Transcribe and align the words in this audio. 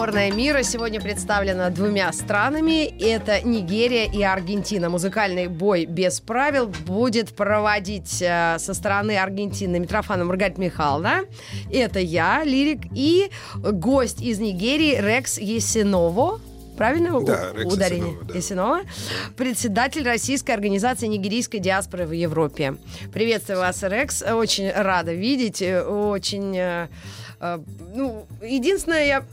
Сборная 0.00 0.32
мира 0.32 0.62
сегодня 0.62 0.98
представлена 0.98 1.68
двумя 1.68 2.10
странами. 2.14 2.86
Это 3.04 3.46
Нигерия 3.46 4.10
и 4.10 4.22
Аргентина. 4.22 4.88
Музыкальный 4.88 5.46
бой 5.46 5.84
без 5.84 6.22
правил 6.22 6.68
будет 6.86 7.36
проводить 7.36 8.22
э, 8.22 8.56
со 8.58 8.72
стороны 8.72 9.18
Аргентины 9.18 9.78
Митрофана 9.78 10.24
Маргарита 10.24 10.58
Михайловна. 10.58 11.26
Это 11.70 11.98
я, 12.00 12.42
Лирик, 12.44 12.86
и 12.94 13.30
гость 13.54 14.22
из 14.22 14.38
Нигерии 14.38 14.98
Рекс 14.98 15.36
Есиново. 15.36 16.40
Правильно 16.78 17.20
Да, 17.20 17.50
Рекс 17.52 17.74
ударение? 17.74 18.12
Есинова, 18.12 18.24
да. 18.24 18.34
Есинова. 18.38 18.80
Председатель 19.36 20.02
российской 20.02 20.52
организации 20.52 21.08
нигерийской 21.08 21.60
диаспоры 21.60 22.06
в 22.06 22.12
Европе. 22.12 22.76
Приветствую 23.12 23.58
вас, 23.58 23.82
Рекс. 23.82 24.22
Очень 24.22 24.72
рада 24.72 25.12
видеть. 25.12 25.60
Очень... 25.60 26.56
э, 26.56 26.88
э, 27.38 27.58
Ну, 27.94 28.24
единственное, 28.40 29.04
я 29.04 29.24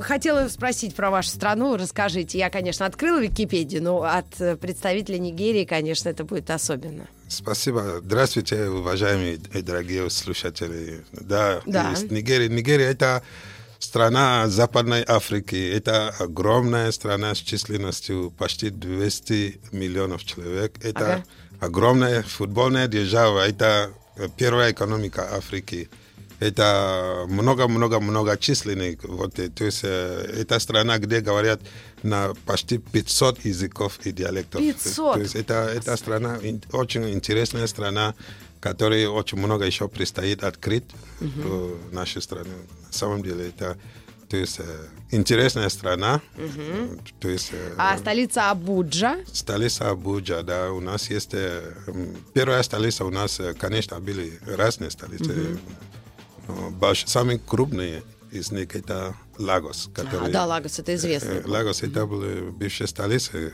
хотела 0.00 0.48
спросить 0.48 0.94
про 0.94 1.10
вашу 1.10 1.30
страну. 1.30 1.76
Расскажите. 1.76 2.38
Я, 2.38 2.50
конечно, 2.50 2.86
открыла 2.86 3.20
Википедию, 3.20 3.82
но 3.82 4.02
от 4.02 4.40
э, 4.40 4.56
представителя 4.56 5.18
Нигерии, 5.18 5.64
конечно, 5.64 6.08
это 6.08 6.24
будет 6.24 6.50
особенно. 6.50 7.06
Спасибо. 7.28 8.00
Здравствуйте, 8.02 8.68
уважаемые 8.68 9.38
и 9.54 9.62
дорогие 9.62 10.08
слушатели. 10.10 11.04
Да, 11.12 11.60
Да. 11.66 11.92
из 11.92 12.04
Нигерии. 12.04 12.48
Нигерия– 12.48 12.86
это 12.90 13.22
страна 13.78 14.48
Западной 14.48 15.04
Африки. 15.06 15.70
Это 15.74 16.08
огромная 16.18 16.90
страна 16.92 17.34
с 17.34 17.38
численностью 17.38 18.32
почти 18.36 18.70
200 18.70 19.60
миллионов 19.72 20.24
человек. 20.24 20.74
Это 20.84 21.14
Ага. 21.14 21.24
огромная 21.60 22.22
футбольная 22.22 22.86
держава. 22.86 23.46
Это 23.48 23.90
э, 24.16 24.28
первая 24.36 24.72
экономика 24.72 25.28
Африки. 25.36 25.88
Это 26.40 27.24
много-много-много 27.28 28.36
численных. 28.36 29.02
Вот, 29.04 29.34
то 29.34 29.64
есть 29.64 29.80
э, 29.84 30.42
это 30.42 30.58
страна, 30.58 30.98
где 30.98 31.20
говорят 31.20 31.60
на 32.02 32.34
почти 32.44 32.78
500 32.78 33.44
языков 33.46 33.98
и 34.04 34.12
диалектов. 34.12 34.60
500? 34.60 35.14
То 35.14 35.20
есть 35.20 35.34
это, 35.34 35.54
это 35.74 35.96
страна, 35.96 36.38
очень 36.72 37.08
интересная 37.10 37.66
страна, 37.66 38.14
которой 38.60 39.06
очень 39.06 39.38
много 39.38 39.64
еще 39.64 39.88
предстоит 39.88 40.44
открыть 40.44 40.84
в 41.20 41.92
нашей 41.92 42.20
стране. 42.20 42.50
На 42.86 42.92
самом 42.92 43.22
деле 43.22 43.48
это 43.48 43.76
то 44.28 44.36
есть, 44.36 44.58
э, 44.58 44.64
интересная 45.12 45.68
страна. 45.68 46.20
То 47.20 47.28
есть, 47.28 47.50
э, 47.52 47.74
А 47.78 47.96
столица 47.96 48.50
Абуджа. 48.50 49.18
Столица 49.32 49.90
Абуджа, 49.90 50.42
да, 50.42 50.72
у 50.72 50.80
нас 50.80 51.10
есть... 51.10 51.30
э, 51.32 51.62
Первая 52.34 52.62
столица 52.64 53.04
у 53.04 53.10
нас, 53.10 53.40
конечно, 53.58 54.00
были 54.00 54.32
разные 54.44 54.90
столицы. 54.90 55.32
Но 55.32 55.58
больш- 56.48 57.06
самые 57.06 57.38
крупные 57.38 58.02
из 58.30 58.50
них 58.52 58.74
это 58.76 59.14
Лагос, 59.38 59.88
А, 59.94 60.00
который... 60.02 60.32
да, 60.32 60.46
Лагос, 60.46 60.78
это 60.78 60.94
известно. 60.94 61.28
Э, 61.30 61.42
Лагос 61.46 61.82
это 61.82 62.06
была 62.06 62.50
бывшая 62.52 62.86
столица, 62.86 63.52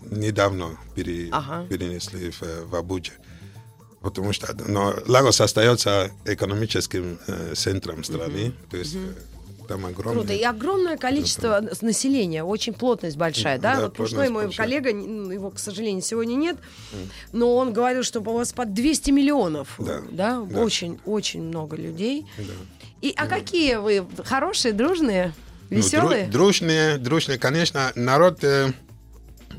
недавно 0.00 0.76
пере- 0.94 1.28
Ага. 1.32 1.66
перенесли 1.68 2.30
в, 2.30 2.42
э, 2.42 2.64
в 2.64 2.74
Абудже. 2.74 3.12
Потому 4.00 4.32
что 4.32 4.54
но 4.68 4.94
Лагос 5.06 5.40
остается 5.40 6.10
экономическим 6.24 7.18
э, 7.26 7.54
центром 7.54 8.04
страны, 8.04 8.52
то 8.70 8.76
есть 8.76 8.94
э, 8.94 9.14
там 9.66 9.84
огромное... 9.86 10.22
Круто. 10.24 10.32
И 10.32 10.42
огромное 10.42 10.96
количество 10.96 11.62
с- 11.70 11.82
населения, 11.82 12.42
очень 12.44 12.72
плотность 12.72 13.16
большая, 13.16 13.58
да? 13.58 13.74
Да, 13.76 13.80
вот 13.82 13.94
Пушной 13.96 14.28
мой 14.30 14.44
большая. 14.44 14.66
коллега, 14.66 14.90
н- 14.90 15.30
его, 15.30 15.50
к 15.50 15.58
сожалению, 15.58 16.02
сегодня 16.02 16.34
нет, 16.34 16.56
но 17.32 17.54
он 17.56 17.72
говорил, 17.72 18.02
что 18.02 18.20
у 18.20 18.22
вас 18.22 18.52
под 18.52 18.72
200 18.72 19.10
миллионов, 19.10 19.74
Да, 19.78 20.00
да? 20.10 20.40
да. 20.40 20.60
Очень, 20.60 20.98
очень 21.04 21.42
много 21.42 21.76
людей. 21.76 22.26
Да. 22.38 22.44
И, 23.02 23.12
а 23.16 23.26
какие 23.26 23.74
вы? 23.76 24.06
Хорошие, 24.24 24.72
дружные, 24.72 25.34
Ну, 25.70 25.76
веселые? 25.76 26.26
дружные, 26.28 26.96
дружные, 26.98 27.38
конечно, 27.38 27.92
народ, 27.94 28.42
э, 28.42 28.72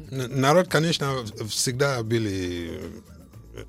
народ, 0.09 0.67
конечно, 0.69 1.13
всегда 1.49 2.01
были 2.03 2.79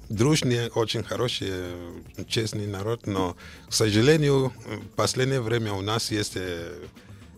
дружные, 0.08 0.68
очень 0.70 1.02
хорошие, 1.02 1.74
честный 2.26 2.66
народ, 2.66 3.06
но, 3.06 3.36
к 3.68 3.72
сожалению, 3.72 4.52
в 4.66 4.96
последнее 4.96 5.40
время 5.40 5.72
у 5.72 5.80
нас 5.80 6.10
есть 6.10 6.36
э, 6.36 6.86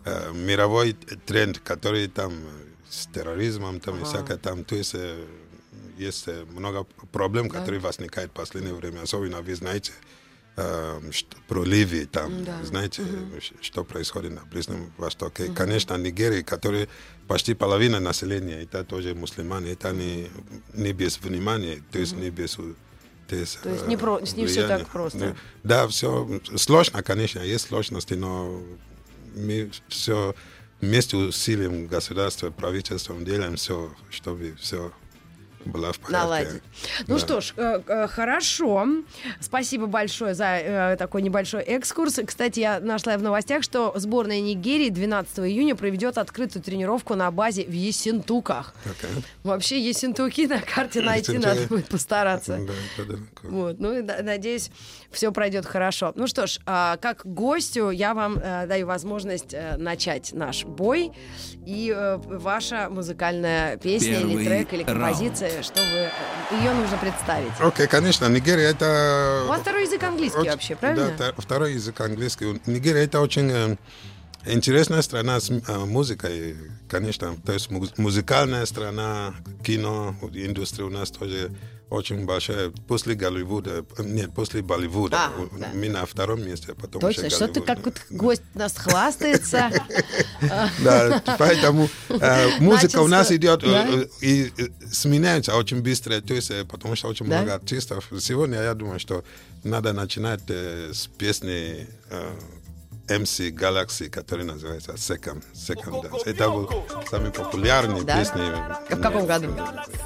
э, 0.04 0.32
мировой 0.32 0.92
тренд, 1.26 1.58
который 1.58 2.08
там 2.08 2.32
с 2.88 3.06
терроризмом, 3.06 3.80
там 3.80 4.00
и 4.00 4.04
всякое 4.04 4.36
там, 4.36 4.64
то 4.64 4.76
есть 4.76 4.94
э, 4.94 5.24
есть 5.98 6.28
э, 6.28 6.44
много 6.52 6.84
проблем, 7.12 7.48
которые 7.48 7.80
возникают 7.80 8.30
в 8.30 8.34
последнее 8.34 8.74
время, 8.74 9.02
особенно 9.02 9.42
вы 9.42 9.54
знаете, 9.54 9.92
э, 9.92 10.19
что- 10.56 11.36
про 11.48 11.64
Ливию, 11.64 12.06
там, 12.06 12.44
Да. 12.44 12.62
знаете, 12.64 13.02
ш- 13.40 13.54
что 13.60 13.84
происходит 13.84 14.32
на 14.34 14.44
Ближнем 14.46 14.92
Востоке. 14.98 15.50
Конечно, 15.54 15.96
Нигерия, 15.96 16.42
которая 16.42 16.88
почти 17.28 17.54
половина 17.54 18.00
населения, 18.00 18.62
это 18.62 18.84
тоже 18.84 19.14
мусульмане, 19.14 19.72
это 19.72 19.92
не, 19.92 20.28
не 20.74 20.92
без 20.92 21.18
внимания, 21.20 21.82
то 21.90 21.98
есть 21.98 22.16
не 22.16 22.30
без... 22.30 22.56
То 23.28 23.36
есть, 23.36 23.60
То 23.62 23.70
есть 23.70 23.84
э, 23.84 23.86
не 23.88 23.96
про- 23.96 24.24
с 24.26 24.34
ним 24.34 24.46
влияния. 24.46 24.78
так 24.78 24.88
просто. 24.88 25.18
Ну, 25.18 25.34
Да, 25.62 25.86
все 25.86 26.40
сложно, 26.56 27.02
конечно, 27.02 27.38
есть 27.40 27.68
сложности, 27.68 28.14
но 28.14 28.60
мы 29.36 29.70
все 29.88 30.34
вместе 30.80 31.16
усилием 31.16 31.86
государства, 31.86 32.50
правительством 32.50 33.24
делаем 33.24 33.54
все, 33.54 33.94
чтобы 34.10 34.56
все 34.60 34.90
было 35.64 35.92
в 35.92 35.98
порядке. 35.98 36.12
наладить. 36.12 36.62
Ну 37.06 37.14
Да. 37.14 37.20
что 37.20 37.40
ж, 37.40 37.52
э, 37.56 37.80
э, 37.86 38.06
хорошо. 38.08 38.86
Спасибо 39.40 39.86
большое 39.86 40.34
за 40.34 40.44
э, 40.58 40.96
такой 40.96 41.22
небольшой 41.22 41.62
экскурс. 41.62 42.18
Кстати, 42.26 42.60
я 42.60 42.80
нашла 42.80 43.16
в 43.16 43.22
новостях, 43.22 43.62
что 43.62 43.92
сборная 43.96 44.40
Нигерии 44.40 44.88
12 44.88 45.38
июня 45.40 45.74
проведет 45.76 46.18
открытую 46.18 46.62
тренировку 46.62 47.14
на 47.14 47.30
базе 47.30 47.64
в 47.64 47.72
Ессентуках. 47.72 48.74
Окей. 48.84 49.10
Вообще 49.42 49.80
Ессентуки 49.80 50.46
на 50.46 50.60
карте 50.60 51.00
найти 51.02 51.38
надо 51.38 51.66
будет 51.66 51.86
постараться. 51.88 52.58
Да. 52.98 53.14
Вот, 53.42 53.78
ну 53.78 53.98
и 53.98 54.02
надеюсь, 54.02 54.70
все 55.10 55.32
пройдет 55.32 55.66
хорошо. 55.66 56.12
Ну 56.16 56.26
что 56.26 56.46
ж, 56.46 56.58
а, 56.66 56.96
как 56.96 57.22
гостю 57.24 57.90
я 57.90 58.14
вам 58.14 58.38
э, 58.38 58.66
даю 58.66 58.86
возможность 58.86 59.52
э, 59.54 59.76
начать 59.76 60.32
наш 60.32 60.64
бой. 60.64 61.12
И 61.66 61.92
э, 61.94 62.16
ваша 62.16 62.88
музыкальная 62.90 63.76
песня 63.76 64.20
или 64.20 64.28
Первый 64.28 64.44
трек, 64.46 64.72
или 64.72 64.82
раунд. 64.84 65.00
композиция, 65.00 65.49
что 65.62 65.80
вы... 65.82 66.56
Ее 66.56 66.72
нужно 66.72 66.96
представить. 66.98 67.52
Окей, 67.60 67.86
конечно, 67.86 68.26
Нигерия 68.28 68.70
это... 68.70 69.42
У 69.44 69.48
вас 69.48 69.60
второй 69.60 69.82
язык 69.84 70.02
английский 70.02 70.38
очень- 70.38 70.50
вообще, 70.50 70.76
правильно? 70.76 71.14
Да, 71.18 71.32
второй 71.36 71.74
язык 71.74 72.00
английский. 72.00 72.60
Нигерия 72.66 73.04
это 73.04 73.20
очень 73.20 73.50
э, 73.50 73.76
интересная 74.46 75.02
страна 75.02 75.38
с 75.40 75.50
э, 75.50 75.78
музыкой, 75.84 76.56
конечно. 76.88 77.36
То 77.44 77.52
есть 77.52 77.70
муз- 77.70 77.96
музыкальная 77.98 78.66
страна, 78.66 79.34
кино, 79.64 80.14
индустрия 80.32 80.86
у 80.86 80.90
нас 80.90 81.10
тоже 81.10 81.50
очень 81.90 82.24
большая. 82.24 82.70
После 82.86 83.14
Голливуда, 83.14 83.84
нет, 83.98 84.32
после 84.32 84.62
Болливуда. 84.62 85.16
А, 85.16 85.32
да. 85.58 85.70
Мы 85.74 85.88
на 85.88 86.06
втором 86.06 86.42
месте, 86.42 86.72
а 86.72 86.74
потом 86.80 87.00
Точно, 87.00 87.28
что-то 87.28 87.60
Голливуд. 87.60 87.66
как 87.66 87.84
вот 87.84 88.00
гость 88.10 88.42
нас 88.54 88.76
хвастается. 88.76 89.70
Да, 90.82 91.22
поэтому 91.38 91.88
э, 92.08 92.60
музыка 92.60 93.00
у 93.00 93.06
нас 93.06 93.30
идет 93.32 93.62
э, 93.62 93.66
э, 93.66 94.06
и 94.20 94.52
сменяется 94.90 95.54
очень 95.56 95.82
быстро, 95.82 96.20
то 96.20 96.32
есть, 96.32 96.50
потому 96.68 96.96
что 96.96 97.08
очень 97.08 97.26
много 97.26 97.54
артистов. 97.54 98.10
Сегодня 98.20 98.62
я 98.62 98.74
думаю, 98.74 98.98
что 99.00 99.24
надо 99.64 99.92
начинать 99.92 100.48
с 100.48 101.08
песни 101.18 101.86
MC 103.10 103.50
Galaxy, 103.50 104.08
который 104.08 104.44
называется 104.44 104.92
Second, 104.92 105.42
Second 105.52 106.02
Dance. 106.02 106.22
Это 106.24 106.48
был 106.48 106.70
самый 107.10 107.30
популярный 107.32 108.04
Да? 108.04 108.18
песни. 108.18 108.40
В 108.94 109.00
каком 109.02 109.26
году? 109.26 109.48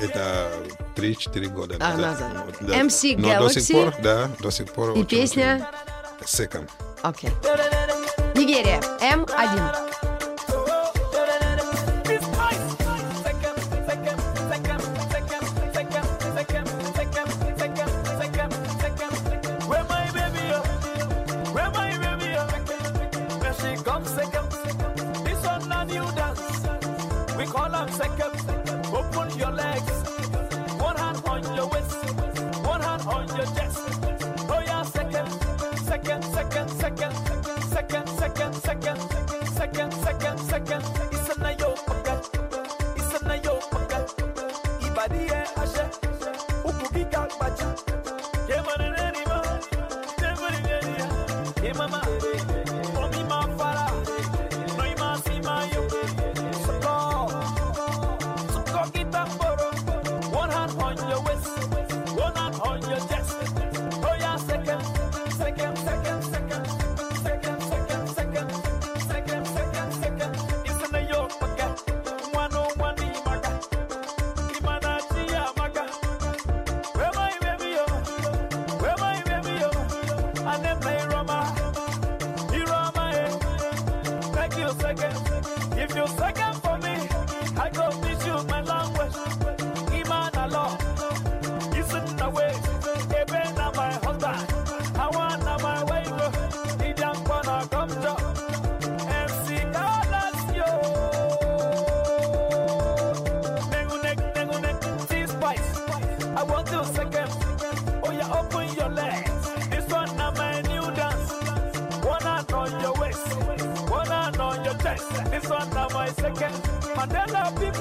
Это 0.00 0.50
3-4 0.96 1.48
года 1.48 1.76
А, 1.80 1.94
назад. 1.94 2.20
назад. 2.20 2.56
Да. 2.60 2.74
MC 2.80 3.16
Но 3.18 3.38
до 3.40 3.48
сих 3.50 3.62
Galaxy? 3.62 3.72
пор, 3.92 3.94
да, 4.02 4.30
до 4.40 4.50
сих 4.50 4.72
пор. 4.72 4.88
И 4.90 4.92
очень- 4.92 5.06
песня... 5.06 5.68
очень- 6.20 6.44
Second. 6.46 6.70
Окей. 7.02 7.30
Нигерия. 8.34 8.80
М1. 9.00 9.93
Second, 36.04 36.22
second, 36.34 36.68
second, 36.70 37.14
second, 37.70 38.08
second, 38.08 38.54
second, 38.54 39.00
second, 39.56 39.92
second, 39.92 40.38
second. 40.38 40.84
It's 41.12 41.28
a 41.30 41.34
nayo 41.40 41.74
paka, 41.86 42.20
it's 42.96 43.14
a 43.14 43.18
nayo 43.24 43.58
paka. 43.70 43.98
Ibadi 44.84 45.24
e 45.24 45.40
ashe, 45.56 45.84
ukuki 46.64 47.04
kakbacha. 47.10 47.93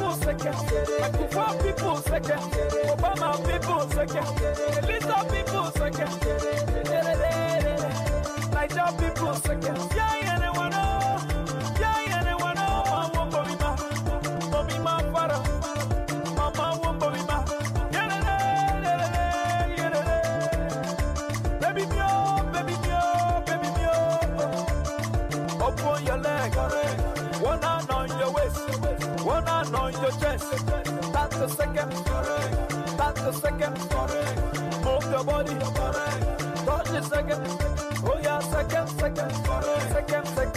People 0.04 0.16
second. 0.18 0.54
Akufa 1.02 1.64
people 1.64 1.96
second. 1.98 2.44
Obama 2.92 3.30
people 3.48 3.90
second. 3.90 4.28
Elisa 4.84 5.18
people 5.32 5.72
second. 5.72 6.14
Niger 8.54 8.90
people 9.00 9.36
second. 9.36 9.78
Yeah, 9.96 10.23
your 30.04 30.12
chest. 30.20 30.52
That's 31.14 31.38
the 31.38 31.48
second, 31.48 31.90
that's 32.98 33.22
the 33.22 33.32
second. 33.32 33.74
Move 34.84 35.06
your 35.12 35.24
body, 35.24 35.56
touch 36.66 36.90
the 36.90 37.02
second. 37.04 37.42
Oh 38.06 38.20
yeah, 38.22 38.40
second, 38.40 38.88
second, 39.00 39.32
second, 39.94 40.28
second, 40.28 40.53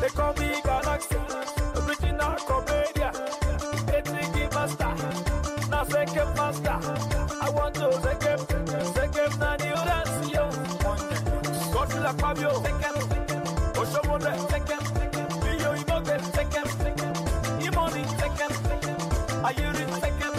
They 0.00 0.08
call 0.08 0.32
me 0.34 0.60
Galaxy. 0.64 1.16
Original 1.76 2.36
comedia. 2.48 3.10
Etriki 3.96 4.44
master. 4.54 4.92
Now 5.70 5.84
second 5.84 6.30
master. 6.36 6.78
I 7.40 7.50
want 7.50 7.74
to 7.76 7.92
second. 8.02 8.40
Second 8.94 9.38
na 9.38 9.56
new 9.56 9.74
dance 9.88 10.30
yo. 10.34 10.44
Godzilla 11.72 12.12
Fabio. 12.20 12.50
Second. 12.62 12.96
Oshomode. 13.80 14.32
Second. 14.50 14.84
Bio 15.42 15.70
Imoge. 15.82 16.16
Second. 16.36 16.68
Imoni. 17.66 18.02
Second. 18.20 18.54
Ayuri. 19.48 19.84
Second. 20.00 20.34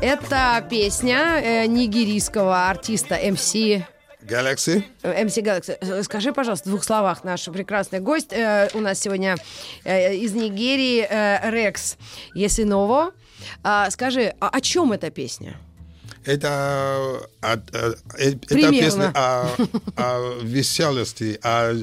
Это 0.00 0.64
песня 0.68 1.40
э, 1.42 1.66
нигерийского 1.66 2.68
артиста 2.68 3.16
MC 3.16 3.84
Galaxy. 4.26 4.82
э, 5.02 5.24
MC 5.24 5.42
Galaxy. 5.42 5.76
Э, 5.80 6.02
Скажи, 6.02 6.32
пожалуйста, 6.32 6.68
в 6.68 6.72
двух 6.72 6.84
словах, 6.84 7.24
наш 7.24 7.44
прекрасный 7.44 8.00
гость 8.00 8.32
э, 8.32 8.68
у 8.74 8.80
нас 8.80 8.98
сегодня 9.00 9.36
э, 9.84 10.14
из 10.16 10.32
Нигерии 10.34 11.06
э, 11.08 11.50
Рекс 11.50 11.96
Есиново. 12.34 13.12
А, 13.62 13.90
скажи, 13.90 14.34
а 14.40 14.48
о 14.48 14.60
чем 14.60 14.92
эта 14.92 15.10
песня? 15.10 15.56
Это, 16.24 16.48
а, 16.48 17.20
а, 17.42 17.56
э, 17.72 17.94
это 18.18 18.48
Примерно. 18.48 18.80
песня 18.80 19.12
о, 19.14 19.48
о 19.96 20.38
веселости, 20.42 21.38
о 21.42 21.74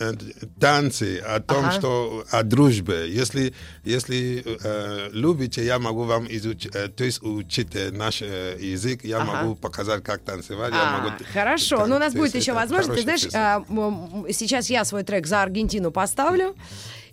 э, 0.00 0.12
танце, 0.60 1.18
о 1.18 1.40
том, 1.40 1.64
Ага. 1.64 1.72
что 1.72 2.24
о 2.30 2.42
дружбе. 2.42 3.10
Если, 3.10 3.52
если 3.84 4.42
э, 4.44 5.10
любите, 5.12 5.64
я 5.64 5.78
могу 5.78 6.04
вам 6.04 6.26
изучить, 6.28 6.74
э, 6.74 6.88
то 6.88 7.04
есть 7.04 7.22
учить 7.22 7.74
э, 7.74 7.90
наш 7.90 8.22
э, 8.22 8.56
язык, 8.60 9.04
я 9.04 9.18
Ага. 9.22 9.32
могу 9.32 9.54
показать, 9.56 10.02
как 10.04 10.22
танцевать. 10.22 10.72
я 10.72 10.82
А, 10.82 10.98
могу... 10.98 11.14
хорошо, 11.32 11.78
Так, 11.78 11.88
но 11.88 11.96
у 11.96 11.98
нас 11.98 12.14
будет 12.14 12.34
еще 12.34 12.52
возможность. 12.52 12.96
Ты 12.96 13.02
знаешь, 13.02 13.24
м, 13.68 14.26
сейчас 14.32 14.70
я 14.70 14.84
свой 14.84 15.02
трек 15.04 15.26
за 15.26 15.42
Аргентину 15.42 15.90
поставлю, 15.90 16.54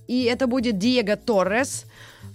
и 0.07 0.23
это 0.23 0.47
будет 0.47 0.77
Диего 0.77 1.15
Торрес. 1.15 1.85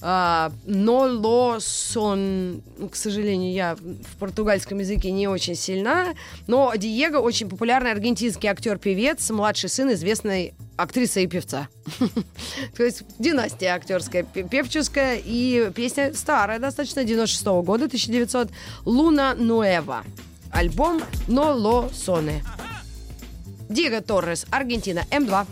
А, 0.03 0.53
Но 0.65 1.01
ло 1.03 1.59
сон, 1.61 2.63
Ну, 2.79 2.89
к 2.89 2.97
сожалению, 2.97 3.53
я 3.53 3.77
в 3.77 4.17
португальском 4.19 4.79
языке 4.79 5.11
не 5.11 5.29
очень 5.29 5.55
сильна, 5.55 6.15
но 6.47 6.75
Диего 6.75 7.19
очень 7.19 7.49
популярный 7.49 7.91
аргентинский 7.93 8.49
актер-певец, 8.49 9.29
младший 9.31 9.69
сын 9.69 9.93
известной 9.93 10.55
актрисы 10.77 11.25
и 11.25 11.27
певца. 11.27 11.69
То 12.77 12.85
есть 12.85 13.03
династия 13.19 13.69
актерская, 13.75 14.23
пе- 14.23 14.45
певческая, 14.45 15.21
и 15.23 15.71
песня 15.75 16.15
старая, 16.15 16.59
достаточно 16.59 17.05
96 17.05 17.45
года, 17.65 17.85
1900, 17.85 18.49
«Луна 18.85 19.35
Нуэва». 19.35 20.05
Альбом 20.51 21.03
«Но 21.29 21.53
ло 21.53 21.91
соне». 21.93 22.43
Диего 23.69 24.01
Торрес, 24.01 24.47
Аргентина, 24.51 25.05
М2. 25.11 25.47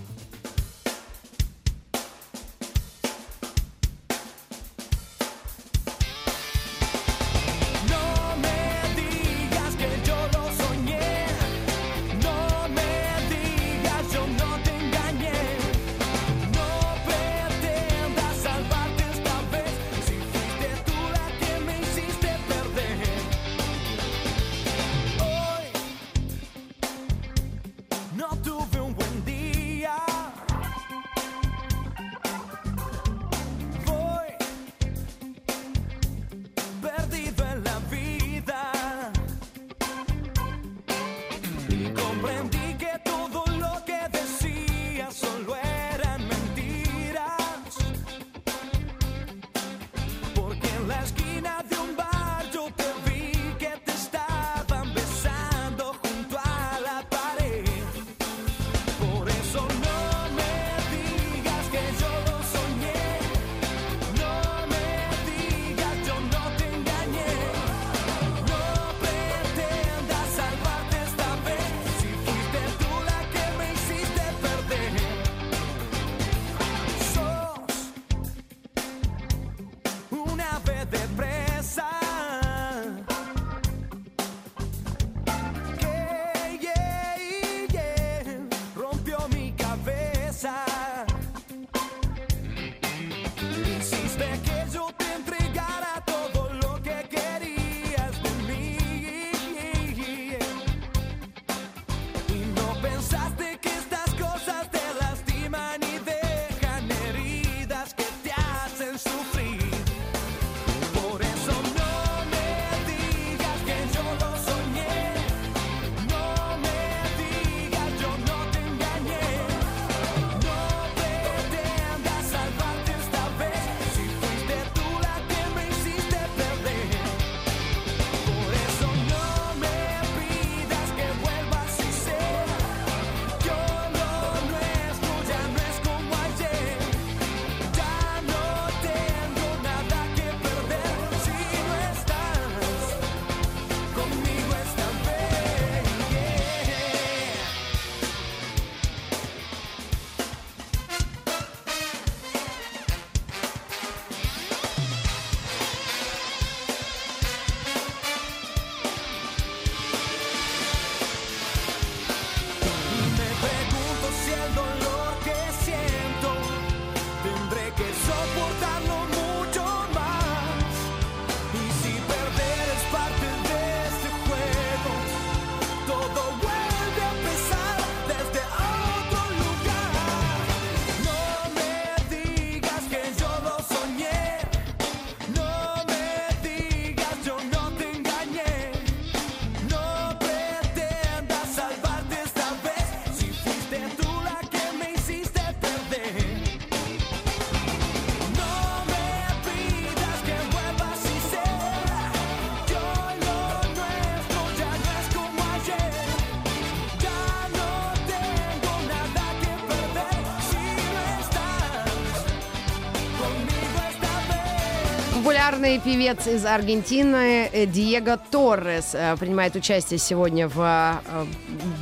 Популярный 215.59 215.81
певец 215.81 216.25
из 216.29 216.47
Аргентины 216.47 217.50
э, 217.53 217.67
Диего 217.67 218.17
Торрес 218.17 218.91
э, 218.93 219.17
принимает 219.17 219.57
участие 219.57 219.99
сегодня 219.99 220.47
в 220.47 220.61
э, 220.61 221.25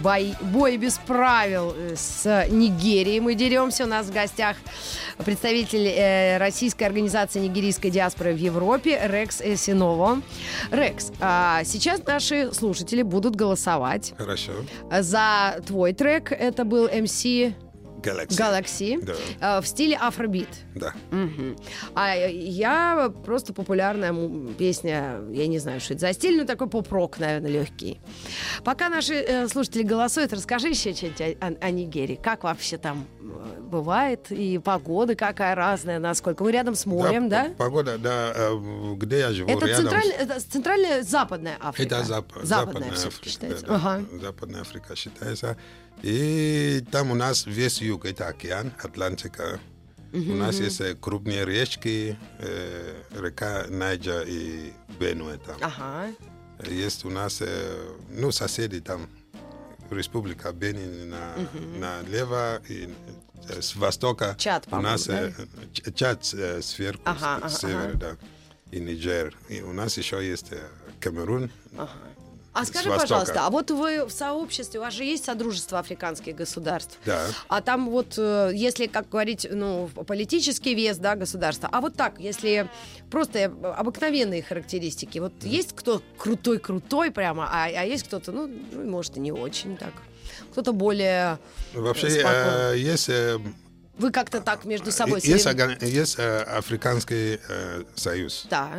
бой, 0.03 0.35
бое 0.41 0.79
без 0.79 0.97
правил 0.97 1.75
с 1.95 2.47
Нигерией. 2.49 3.21
Мы 3.21 3.35
деремся. 3.35 3.85
У 3.85 3.87
нас 3.87 4.07
в 4.07 4.15
гостях 4.15 4.57
представитель 5.27 6.39
российской 6.39 6.85
организации 6.85 7.41
нигерийской 7.41 7.91
диаспоры 7.91 8.33
в 8.33 8.39
Европе 8.39 8.99
Рекс 9.05 9.43
Эсиново. 9.43 10.23
Рекс, 10.71 11.13
а 11.21 11.63
сейчас 11.65 12.03
наши 12.07 12.55
слушатели 12.55 13.03
будут 13.03 13.37
голосовать 13.37 14.15
Хорошо. 14.17 14.53
за 14.91 15.61
твой 15.67 15.93
трек. 15.93 16.33
Это 16.33 16.65
был 16.65 16.87
MC 16.87 17.53
Galaxy. 18.07 18.37
Galaxy 18.39 19.05
Да. 19.41 19.59
э, 19.59 19.61
в 19.61 19.67
стиле 19.67 19.97
афробит. 19.97 20.49
Да. 20.75 20.93
Мгм. 21.11 21.57
А 21.95 22.15
я 22.15 23.13
просто 23.25 23.53
популярная 23.53 24.15
песня, 24.59 25.21
я 25.31 25.47
не 25.47 25.59
знаю, 25.59 25.81
что 25.81 25.95
это 25.95 26.01
за 26.03 26.13
стиль, 26.13 26.39
но 26.39 26.45
такой 26.45 26.69
поп-рок, 26.69 27.19
наверное, 27.19 27.51
легкий. 27.51 28.01
Пока 28.65 28.89
наши 28.89 29.15
э, 29.15 29.49
слушатели 29.49 29.83
голосуют, 29.83 30.33
расскажи 30.33 30.69
еще 30.69 30.95
что-нибудь 30.95 31.21
о, 31.41 31.67
о- 31.67 31.71
Нигерии. 31.71 32.19
Как 32.23 32.45
вообще 32.45 32.79
там 32.79 33.07
э, 33.21 33.61
бывает? 33.61 34.31
И 34.31 34.59
погода 34.59 35.15
какая 35.15 35.55
разная, 35.55 35.99
насколько? 35.99 36.45
Мы 36.45 36.53
рядом 36.53 36.75
с 36.75 36.87
морем, 36.87 37.29
да? 37.29 37.45
п- 37.45 37.51
Погода, 37.57 37.99
да, 37.99 38.33
где 38.95 39.19
я 39.19 39.33
живу, 39.33 39.51
Это, 39.51 39.67
рядом. 39.67 39.85
центральная, 39.85 40.17
это 40.17 40.41
центральная 40.41 41.03
западная 41.03 41.57
Африка. 41.61 41.97
Это 41.97 42.05
зап- 42.05 42.45
западная, 42.45 42.45
западная 42.47 42.93
все-таки 42.93 43.09
Африка. 43.09 43.29
считается. 43.31 43.67
да, 43.67 43.73
да. 43.73 43.77
Ага. 43.77 44.05
Западная 44.23 44.61
Африка 44.63 44.97
считается. 44.97 45.57
И 46.03 46.85
там 46.91 47.11
у 47.11 47.15
нас 47.15 47.47
весь 47.47 47.81
юг, 47.81 48.05
это 48.05 48.29
океан, 48.29 48.73
Атлантика. 48.83 49.61
У 50.13 50.35
нас 50.35 50.61
есть 50.61 50.81
э, 50.81 50.95
крупные 50.95 51.45
речки, 51.45 52.17
э, 52.39 53.03
река 53.13 53.67
Найджа 53.69 54.23
и 54.23 54.73
Бенуэ 54.99 55.37
там. 55.39 55.57
Ага. 55.61 56.15
Есть 56.65 57.05
у 57.05 57.11
нас, 57.11 57.39
э, 57.41 57.95
ну, 58.11 58.33
соседи 58.33 58.81
там, 58.81 59.09
Республика 59.91 60.53
Бенин 60.53 61.11
на, 61.11 61.35
налево 61.79 62.61
и 62.69 62.89
э, 63.49 63.61
с 63.61 63.77
востока. 63.77 64.35
Чад, 64.39 64.67
у 64.71 64.77
нас 64.81 65.05
по-моему, 65.05 65.35
э, 65.85 65.93
Чад 65.93 66.29
э, 66.35 66.63
сверху, 66.63 67.03
Ага, 67.05 67.19
с, 67.19 67.25
ага, 67.25 67.49
с 67.49 67.61
севера, 67.61 67.79
ага. 67.79 67.99
да. 67.99 68.17
И 68.71 68.81
Нигер. 68.81 69.37
И 69.49 69.61
у 69.61 69.73
нас 69.73 69.97
еще 69.99 70.27
есть 70.27 70.53
э, 70.53 70.61
Камерун. 71.01 71.51
А 72.57 72.65
скажи, 72.65 72.89
востока. 72.89 73.01
пожалуйста, 73.03 73.47
а 73.47 73.51
вот 73.51 73.71
вы 73.71 74.07
в 74.07 74.11
сообществе, 74.11 74.81
у 74.81 74.83
вас 74.83 74.95
же 74.95 75.05
есть 75.05 75.27
Содружество 75.27 75.79
африканских 75.79 76.35
государств? 76.35 76.99
Да. 77.05 77.27
А 77.49 77.61
там 77.61 77.91
вот, 77.91 78.15
э, 78.17 78.51
если, 78.55 78.87
как 78.87 79.11
говорить, 79.11 79.47
ну, 79.51 79.89
политический 80.07 80.75
вес, 80.75 80.97
да, 80.97 81.17
государства, 81.17 81.69
а 81.71 81.83
вот 81.83 81.97
так, 81.97 82.19
если 82.19 82.71
просто 83.11 83.39
э, 83.41 83.45
обыкновенные 83.45 84.43
характеристики, 84.43 85.19
вот 85.19 85.35
есть 85.43 85.75
кто 85.75 86.01
крутой-крутой 86.17 87.11
прямо, 87.11 87.47
а, 87.51 87.67
а 87.67 87.85
есть 87.85 88.05
кто-то, 88.05 88.33
ну, 88.33 88.51
ну, 88.73 88.91
может, 88.91 89.19
и 89.19 89.21
не 89.21 89.33
очень 89.33 89.77
так. 89.77 89.93
Кто-то 90.53 90.73
более... 90.73 91.39
Вообще 91.75 92.09
спокойно. 92.09 92.73
э, 92.73 92.79
есть, 92.79 93.11
э, 93.11 93.39
Вы 93.99 94.11
как-то 94.11 94.41
так 94.41 94.65
между 94.65 94.93
собой... 94.93 95.21
есть, 95.23 95.47
есть 95.83 96.15
э, 96.19 96.39
Африканский 96.41 97.39
э, 97.49 97.83
союз. 97.97 98.47
Да. 98.49 98.71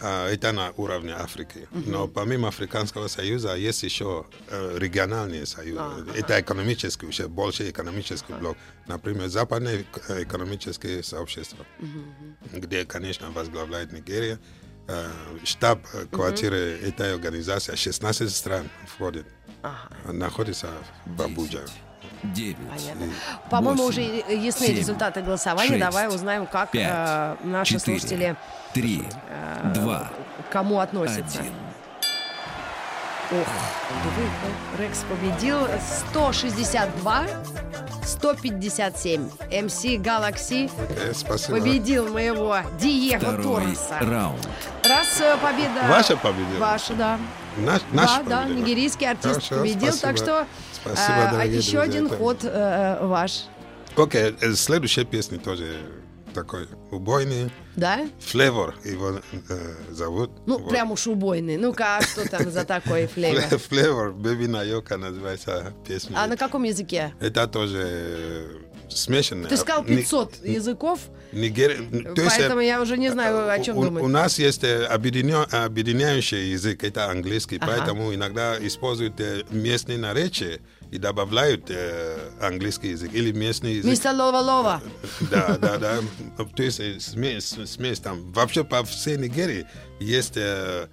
А, 0.00 0.28
Это 0.30 0.52
на 0.52 0.72
уровне 0.76 1.12
Африки. 1.12 1.68
Но 1.72 2.08
помимо 2.08 2.48
Африканского 2.48 3.08
союза 3.08 3.54
есть 3.54 3.82
еще 3.82 4.26
э, 4.48 4.78
региональные 4.78 5.46
союзы. 5.46 5.80
А, 5.80 6.04
Это 6.14 6.40
экономический, 6.40 7.06
уже 7.06 7.28
больше 7.28 7.70
экономический 7.70 8.32
блок. 8.34 8.56
Например, 8.86 9.28
Западное 9.28 9.84
э, 10.08 10.22
экономическое 10.24 11.02
сообщество, 11.02 11.64
где, 12.52 12.84
конечно, 12.84 13.30
возглавляет 13.30 13.92
Нигерия. 13.92 14.38
Э, 14.88 15.10
Штаб 15.44 15.80
э, 15.94 16.06
квартиры 16.10 16.56
этой 16.82 17.14
организации 17.14 17.74
16 17.74 18.34
стран 18.34 18.68
входит. 18.86 19.26
Находится 20.04 20.68
в 21.06 21.22
Абуджа. 21.22 21.64
Девять. 22.22 22.56
Понятно. 22.70 23.06
По-моему, 23.50 23.84
Восемь, 23.84 24.02
уже 24.02 24.34
ясны 24.36 24.66
семь, 24.68 24.76
результаты 24.76 25.20
голосования. 25.22 25.68
шесть, 25.68 25.80
Давай 25.80 26.08
узнаем, 26.08 26.46
как 26.46 26.70
пять, 26.70 26.88
э, 26.90 27.36
наши 27.44 27.74
четыре, 27.78 27.98
слушатели 27.98 28.36
Три. 28.72 29.04
Два. 29.74 30.10
к 30.48 30.52
кому 30.52 30.80
относятся. 30.80 31.40
Один. 31.40 31.52
Ох, 33.32 33.48
Рекс 34.78 35.04
победил 35.08 35.58
162, 36.10 37.24
157. 38.04 39.30
МС 39.50 39.84
Galaxy 39.84 40.70
Э, 40.90 41.12
Спасибо. 41.14 41.58
победил 41.58 42.08
моего 42.12 42.58
Диего 42.78 43.18
Второй 43.18 43.42
Торреса. 43.42 43.98
раунд. 44.00 44.48
Раз 44.84 45.20
э, 45.20 45.36
победа... 45.38 45.88
Ваша 45.88 46.16
победила? 46.18 46.58
Ваша, 46.58 46.94
да. 46.94 47.18
Наш, 47.56 47.80
Да, 47.80 47.86
наш 47.96 48.10
да, 48.26 48.42
победила. 48.42 48.58
нигерийский 48.60 49.08
артист 49.10 49.34
Хорошо, 49.48 49.56
победил, 49.56 49.92
так 49.92 50.16
спасибо. 50.16 50.16
что 50.18 50.46
Спасибо, 50.84 51.18
э, 51.18 51.30
дорогие 51.32 51.58
еще 51.58 51.70
друзья, 51.72 51.82
один 51.82 52.06
это- 52.06 52.16
ход 52.16 52.38
э, 52.44 52.98
ваш. 53.06 53.44
Окей, 53.96 54.34
э, 54.40 54.52
следующая 54.54 55.04
песня 55.04 55.38
тоже 55.38 55.76
такой 56.34 56.66
убойный. 56.90 57.50
Да? 57.76 58.08
Флевор 58.20 58.74
его 58.84 59.20
э, 59.48 59.74
зовут. 59.90 60.30
Ну, 60.46 60.58
Вот. 60.58 60.68
прям 60.70 60.90
уж 60.90 61.06
убойный. 61.06 61.56
Ну-ка, 61.56 61.98
а 61.98 62.02
что 62.02 62.28
там 62.28 62.50
за 62.50 62.64
такой 62.64 63.06
флейвор? 63.14 63.40
Фле- 63.44 63.58
Флевор, 63.58 64.12
Бэби 64.12 64.46
Найока 64.46 64.96
называется 64.96 65.72
песня. 65.86 66.16
А 66.18 66.26
на 66.26 66.36
каком 66.36 66.64
языке? 66.64 67.14
Это 67.20 67.46
тоже 67.46 67.82
э, 67.86 68.46
смешанная. 68.88 69.48
Ты 69.48 69.56
сказал 69.56 69.84
Ни- 69.84 69.96
500 69.96 70.44
языков, 70.44 70.98
Нигери- 71.32 72.14
то 72.14 72.22
есть, 72.22 72.36
э, 72.36 72.40
поэтому 72.40 72.60
я 72.60 72.80
уже 72.82 72.96
не 72.98 73.10
знаю, 73.10 73.48
о 73.50 73.58
чем 73.60 73.78
у, 73.78 73.84
думать. 73.84 74.02
у 74.02 74.08
нас 74.08 74.38
есть 74.40 74.64
э, 74.64 74.86
объединё- 74.86 75.46
объединяющий 75.64 76.50
язык, 76.50 76.82
это 76.84 77.10
английский, 77.10 77.58
Ага. 77.60 77.72
поэтому 77.76 78.12
иногда 78.14 78.56
используют 78.64 79.20
э, 79.20 79.42
местные 79.50 79.98
наречия 79.98 80.58
и 80.94 80.98
добавляют 80.98 81.70
э, 81.70 82.30
английский 82.40 82.90
язык 82.90 83.12
или 83.12 83.32
местный 83.32 83.74
язык. 83.74 83.90
Мистер 83.90 84.12
Лова-Лова. 84.14 84.80
Да, 85.30 85.58
да, 85.58 85.76
да. 85.78 85.98
То 86.56 86.62
есть 86.62 86.78
э, 86.78 87.00
смесь, 87.00 87.56
смесь 87.66 87.98
там. 87.98 88.32
Вообще 88.32 88.62
по 88.62 88.84
всей 88.84 89.16
Нигерии 89.18 89.66
есть 89.98 90.36
э, 90.36 90.86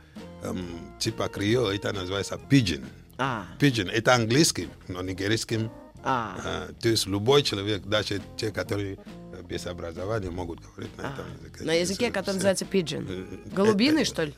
эм, 0.44 0.66
типа 1.00 1.28
криол, 1.28 1.70
это 1.70 1.94
называется 1.94 2.40
пиджин. 2.50 2.84
А, 3.20 3.46
Пиджин, 3.60 3.90
это 3.90 4.16
английский, 4.16 4.70
но 4.88 5.04
нигерийским. 5.04 5.70
а. 6.04 6.36
э, 6.70 6.74
то 6.82 6.90
есть 6.90 7.06
любой 7.06 7.44
человек, 7.44 7.84
даже 7.86 8.22
те, 8.38 8.50
которые 8.52 8.98
э, 9.34 9.44
без 9.48 9.68
образования, 9.68 10.32
могут 10.32 10.62
говорить 10.62 10.98
на 10.98 11.02
этом 11.14 11.26
языке. 11.40 11.64
На 11.64 11.74
языке, 11.74 12.10
который 12.12 12.36
называется 12.38 12.66
пиджин. 12.66 13.06
э, 13.08 13.26
Голубиный, 13.56 14.02
э, 14.02 14.06
что 14.06 14.24
ли? 14.24 14.34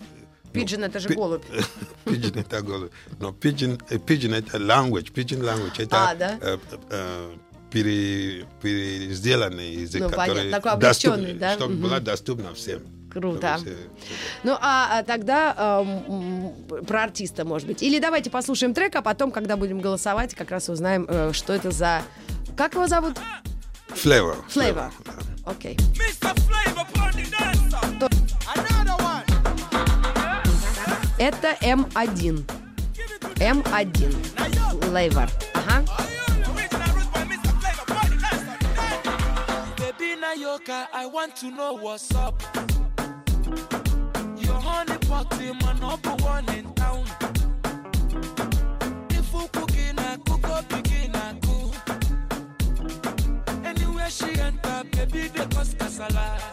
Пиджин 0.53 0.83
это 0.83 1.00
же 1.00 1.10
пи- 1.10 1.15
голубь. 1.15 1.43
Пиджин 2.05 2.38
это 2.38 2.62
голубь. 2.62 2.91
Но 3.19 3.31
пиджин, 3.31 3.79
э, 3.89 3.98
пиджин 3.98 4.33
это 4.36 4.57
language, 4.57 5.12
пиджин 5.12 5.41
language 5.41 5.81
это 5.83 6.10
А, 6.12 6.15
да? 6.15 6.38
э, 6.41 6.57
э, 6.91 7.31
пере- 7.72 8.45
пересделанный 8.62 9.72
язык, 9.74 10.01
Ну, 10.01 10.10
понятно, 10.10 10.33
который 10.36 10.51
такой 10.51 10.72
доступ- 10.79 11.13
облегченный, 11.13 11.33
да? 11.39 11.53
чтобы 11.55 11.74
Мгм. 11.74 11.83
была 11.83 12.00
доступна 12.00 12.53
всем. 12.53 12.81
Круто. 13.12 13.60
Ну, 14.43 14.57
а, 14.60 15.00
а 15.00 15.03
тогда 15.03 15.83
м, 16.07 16.53
про 16.88 17.03
артиста, 17.03 17.45
может 17.45 17.67
быть. 17.67 17.83
Или 17.83 18.00
давайте 18.00 18.31
послушаем 18.31 18.74
трек, 18.74 18.95
а 18.95 19.01
потом, 19.03 19.31
когда 19.31 19.55
будем 19.55 19.81
голосовать, 19.81 20.33
как 20.33 20.50
раз 20.50 20.67
узнаем, 20.69 21.05
э, 21.07 21.31
что 21.33 21.53
это 21.53 21.69
за... 21.69 22.01
Как 22.57 22.74
его 22.74 22.88
зовут? 22.88 23.17
Flavor. 23.89 24.38
Да. 24.55 24.91
Окей. 25.45 25.77
Mr. 25.77 26.33
Это 31.17 31.55
М1. 31.62 32.46
М1. 33.36 34.82
Флейвор. 34.82 35.29
Ага. 35.53 35.84
Nayoka, 40.24 40.87
I 40.94 41.05
want 41.05 41.35
to 41.37 41.51
know 41.51 41.74
what's 41.74 42.14
up. 42.16 42.42
Your 44.37 44.59
honey 44.59 44.98
pot 45.07 45.40
in 45.42 45.57
my 45.59 45.74
number 45.79 46.16
one 46.24 46.48
in 46.55 46.74
town. 46.74 47.03
If 49.09 49.33
you 49.33 49.48
cooking, 49.51 50.00
I 50.00 50.18
cook 50.25 50.48
up, 50.50 50.68
begin, 50.70 51.16
I 51.16 51.35
cook. 51.44 51.75
Anywhere 53.66 54.09
she 54.09 54.40
enter, 54.40 54.83
baby, 54.92 55.27
they 55.27 55.46
cause 55.48 55.75
casala. 55.75 56.52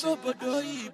sobodoi 0.00 0.90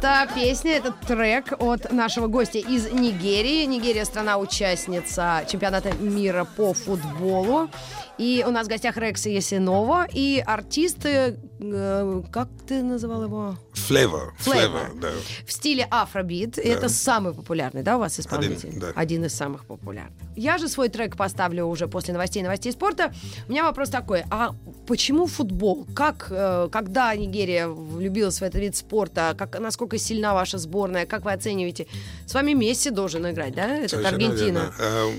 Это 0.00 0.28
песня, 0.32 0.76
этот 0.76 1.00
трек 1.00 1.54
от 1.58 1.90
нашего 1.90 2.28
гостя 2.28 2.58
из 2.58 2.88
Нигерии. 2.92 3.64
Нигерия 3.64 4.04
страна-участница 4.04 5.44
чемпионата 5.50 5.92
мира 5.98 6.46
по 6.56 6.72
футболу. 6.72 7.68
И 8.16 8.44
у 8.46 8.52
нас 8.52 8.68
в 8.68 8.70
гостях 8.70 8.96
Рекс 8.96 9.26
Ясинова 9.26 10.06
и 10.12 10.40
артисты, 10.46 11.40
э, 11.58 12.22
как 12.30 12.48
ты 12.68 12.84
называл 12.84 13.24
его? 13.24 13.56
Flavor. 13.90 14.32
Flavor. 14.38 14.98
Да. 15.00 15.10
В 15.46 15.52
стиле 15.52 15.86
афробит. 15.90 16.58
Это 16.58 16.88
самый 16.88 17.32
популярный, 17.34 17.82
да, 17.82 17.96
у 17.96 18.00
вас 18.00 18.18
исполнитель? 18.20 18.78
да. 18.78 18.92
Один 18.94 19.24
из 19.24 19.34
самых 19.34 19.64
популярных. 19.64 20.12
Я 20.36 20.58
же 20.58 20.68
свой 20.68 20.88
трек 20.88 21.16
поставлю 21.16 21.64
уже 21.66 21.88
после 21.88 22.12
новостей 22.12 22.42
новостей 22.42 22.72
спорта. 22.72 23.12
У 23.48 23.50
меня 23.50 23.64
вопрос 23.64 23.90
такой: 23.90 24.22
а 24.30 24.54
почему 24.86 25.26
футбол? 25.26 25.86
Как, 25.94 26.28
э, 26.30 26.68
когда 26.70 27.14
Нигерия 27.14 27.66
влюбилась 27.68 28.38
в 28.40 28.42
этот 28.42 28.60
вид 28.60 28.76
спорта? 28.76 29.34
Как, 29.36 29.58
насколько 29.58 29.98
сильна 29.98 30.34
ваша 30.34 30.58
сборная? 30.58 31.06
Как 31.06 31.24
вы 31.24 31.32
оцениваете? 31.32 31.86
С 32.26 32.34
вами 32.34 32.52
Месси 32.52 32.90
должен 32.90 33.28
играть, 33.28 33.54
да? 33.54 33.78
Это 33.78 33.88
Совершенно 33.88 34.16
Аргентина. 34.16 34.58
верно. 34.58 34.74
Э, 34.78 35.10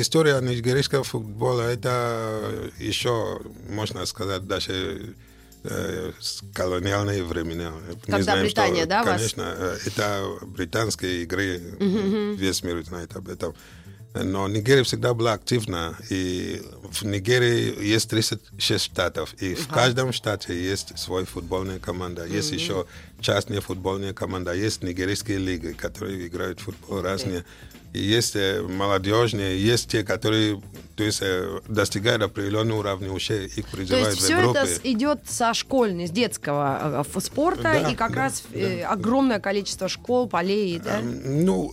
История 0.00 0.40
нигерийского 0.40 1.02
футбола 1.04 1.62
это 1.62 2.50
еще, 2.78 3.40
можно 3.68 4.04
сказать, 4.06 4.46
даже 4.46 4.72
э, 4.72 4.98
с 6.20 6.42
колониальные 6.54 7.24
времена. 7.24 7.72
Когда 8.06 8.22
знаем, 8.22 8.44
Британия, 8.44 8.80
что, 8.82 8.88
да, 8.88 9.04
вас- 9.04 9.16
Конечно, 9.16 9.54
э, 9.56 9.78
это 9.86 10.28
британские 10.42 11.22
игры, 11.22 11.60
весь 12.36 12.62
мир 12.62 12.84
знает 12.84 13.16
об 13.16 13.28
этом. 13.28 13.54
Но 14.14 14.48
Нигерия 14.48 14.84
всегда 14.84 15.12
была 15.14 15.34
активна, 15.34 15.96
и 16.08 16.62
в 16.90 17.04
Нигерии 17.04 17.84
есть 17.84 18.08
36 18.08 18.84
штатов, 18.84 19.34
и 19.38 19.54
в 19.54 19.68
каждом 19.68 20.12
штате 20.12 20.54
есть 20.60 20.98
свой 20.98 21.24
футбольная 21.26 21.78
команда, 21.78 22.24
есть 22.24 22.50
еще 22.52 22.86
частные 23.20 23.60
футбольные 23.60 24.14
команды, 24.14 24.50
есть 24.56 24.82
нигерийские 24.82 25.38
лиги, 25.38 25.72
которые 25.72 26.26
играют 26.26 26.58
в 26.60 26.64
футбол 26.64 27.02
разные. 27.02 27.44
Есть 27.92 28.36
молодежные, 28.68 29.60
есть 29.60 29.90
те, 29.90 30.02
которые 30.04 30.60
то 30.98 31.04
есть, 31.04 31.22
достигают 31.68 32.22
определенного 32.24 32.80
уровня, 32.80 33.12
уже 33.12 33.46
их 33.46 33.68
То 33.68 33.76
призывают 33.76 34.08
есть 34.08 34.20
в 34.20 34.24
все 34.24 34.50
это 34.50 34.66
идет 34.82 35.20
со 35.28 35.54
школьной, 35.54 36.08
с 36.08 36.10
детского 36.10 37.06
спорта, 37.20 37.62
Да, 37.62 37.90
и 37.90 37.94
как 37.94 38.14
да, 38.14 38.22
раз 38.22 38.42
э, 38.52 38.82
огромное 38.82 39.38
количество 39.38 39.86
школ, 39.86 40.28
полей, 40.28 40.80
да? 40.80 40.98
Ну, 41.00 41.72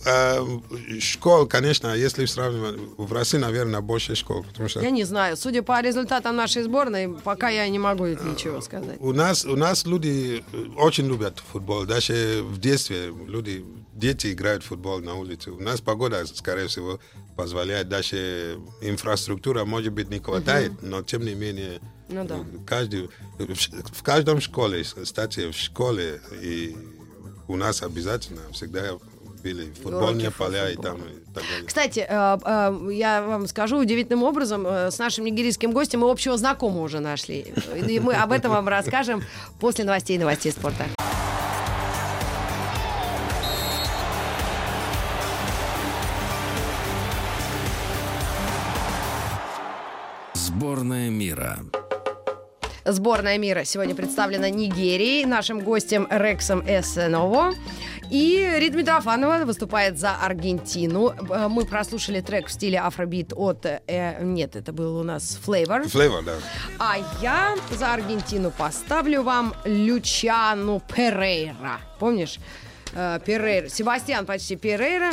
школ, 1.00 1.46
конечно, 1.46 1.92
если 1.92 2.24
сравнивать, 2.26 2.78
в 2.96 3.12
России, 3.12 3.38
наверное, 3.38 3.80
больше 3.80 4.14
школ, 4.14 4.44
потому 4.44 4.68
что 4.68 4.80
Я 4.80 4.90
не 4.90 5.02
знаю. 5.02 5.36
Судя 5.36 5.64
по 5.64 5.80
результатам 5.80 6.36
нашей 6.36 6.62
сборной, 6.62 7.08
пока 7.08 7.48
я 7.48 7.68
не 7.68 7.80
могу 7.80 8.06
ничего 8.06 8.60
сказать. 8.60 8.96
у 9.00 9.12
нас, 9.12 9.44
у 9.44 9.56
нас 9.56 9.86
люди 9.86 10.44
очень 10.76 11.08
любят 11.08 11.42
футбол. 11.52 11.84
Даже 11.84 12.42
в 12.44 12.60
детстве 12.60 13.12
люди, 13.26 13.64
дети 13.96 14.32
играют 14.32 14.62
в 14.62 14.66
футбол 14.66 15.00
на 15.00 15.14
улице. 15.14 15.50
У 15.50 15.60
нас 15.60 15.80
погода, 15.80 16.24
скорее 16.26 16.68
всего, 16.68 17.00
позволяет. 17.36 17.88
Даже 17.88 18.58
инфраструктура, 18.80 19.64
может 19.64 19.92
быть, 19.92 20.10
не 20.10 20.18
хватает, 20.18 20.82
но 20.82 21.02
тем 21.02 21.24
не 21.24 21.34
менее 21.34 21.80
Ну 22.08 22.24
да. 22.24 22.38
каждый, 22.66 23.08
в, 23.38 24.02
каждом 24.02 24.40
школе, 24.40 24.84
кстати, 24.84 25.50
в 25.50 25.56
школе 25.56 26.20
и 26.42 26.76
у 27.48 27.56
нас 27.56 27.82
обязательно 27.82 28.42
всегда 28.52 28.98
были 29.42 29.72
футбольные 29.82 30.30
по 30.30 30.44
поля 30.44 30.70
и 30.70 30.76
там 30.76 30.96
и 30.96 31.32
так 31.32 31.44
далее. 31.44 31.66
Кстати, 31.66 32.00
э, 32.00 32.38
э, 32.44 32.92
я 32.92 33.22
вам 33.22 33.46
скажу 33.46 33.78
удивительным 33.78 34.24
образом, 34.24 34.66
э, 34.66 34.90
с 34.90 34.98
нашим 34.98 35.24
нигерийским 35.24 35.70
гостем 35.70 36.00
мы 36.00 36.10
общего 36.10 36.36
знакомого 36.36 36.82
уже 36.82 36.98
нашли. 36.98 37.54
И 37.86 38.00
мы 38.00 38.14
об 38.14 38.32
этом 38.32 38.50
вам 38.50 38.66
расскажем 38.66 39.22
после 39.60 39.84
новостей 39.84 40.16
и 40.16 40.18
новостей 40.18 40.50
спорта. 40.50 40.86
Сборная 50.56 51.10
мира. 51.10 51.58
Сборная 52.86 53.36
мира 53.36 53.64
сегодня 53.64 53.94
представлена 53.94 54.48
Нигерией, 54.48 55.26
нашим 55.26 55.60
гостем 55.60 56.06
Рексом 56.08 56.62
Эссеново. 56.66 57.52
И 58.10 58.50
Рита 58.58 58.78
Митрофанова 58.78 59.44
выступает 59.44 59.98
за 59.98 60.12
Аргентину. 60.16 61.10
Э, 61.10 61.48
Мы 61.48 61.66
прослушали 61.66 62.22
трек 62.22 62.46
в 62.46 62.52
стиле 62.52 62.80
афробит 62.80 63.34
от... 63.36 63.66
э, 63.66 64.22
нет, 64.22 64.56
это 64.56 64.72
был 64.72 64.96
у 64.96 65.02
нас 65.02 65.38
Flavor. 65.46 65.86
Флейвор, 65.88 66.24
да. 66.24 66.36
А 66.78 66.96
я 67.20 67.54
за 67.72 67.92
Аргентину 67.92 68.50
поставлю 68.50 69.24
вам 69.24 69.52
Лючану 69.66 70.80
Перейра. 70.80 71.80
Помнишь? 71.98 72.38
Э, 72.94 73.20
Перейра. 73.22 73.68
Себастьян 73.68 74.24
почти 74.24 74.56
Перейра. 74.56 75.12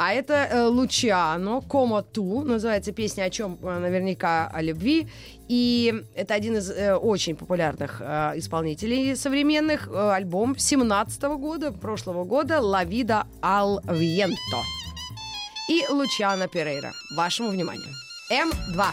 А 0.00 0.12
это 0.12 0.46
э, 0.48 0.68
Лучиано 0.68 1.60
Комо 1.60 2.02
Ту. 2.02 2.44
Называется 2.44 2.92
песня 2.92 3.24
о 3.24 3.30
чем 3.30 3.58
э, 3.60 3.78
наверняка 3.80 4.46
о 4.46 4.62
любви. 4.62 5.08
И 5.48 5.92
это 6.14 6.34
один 6.34 6.56
из 6.56 6.70
э, 6.70 6.94
очень 6.94 7.34
популярных 7.34 8.00
э, 8.00 8.34
исполнителей 8.36 9.16
современных. 9.16 9.88
Э, 9.88 10.12
альбом 10.12 10.56
17 10.56 11.22
года, 11.40 11.72
прошлого 11.72 12.22
года 12.22 12.60
«La 12.60 12.84
vida 12.84 13.26
al 13.42 13.80
viento». 13.86 14.62
И 15.68 15.84
Лучиано 15.90 16.46
Перейра. 16.46 16.92
Вашему 17.16 17.50
вниманию. 17.50 17.92
М2. 18.30 18.84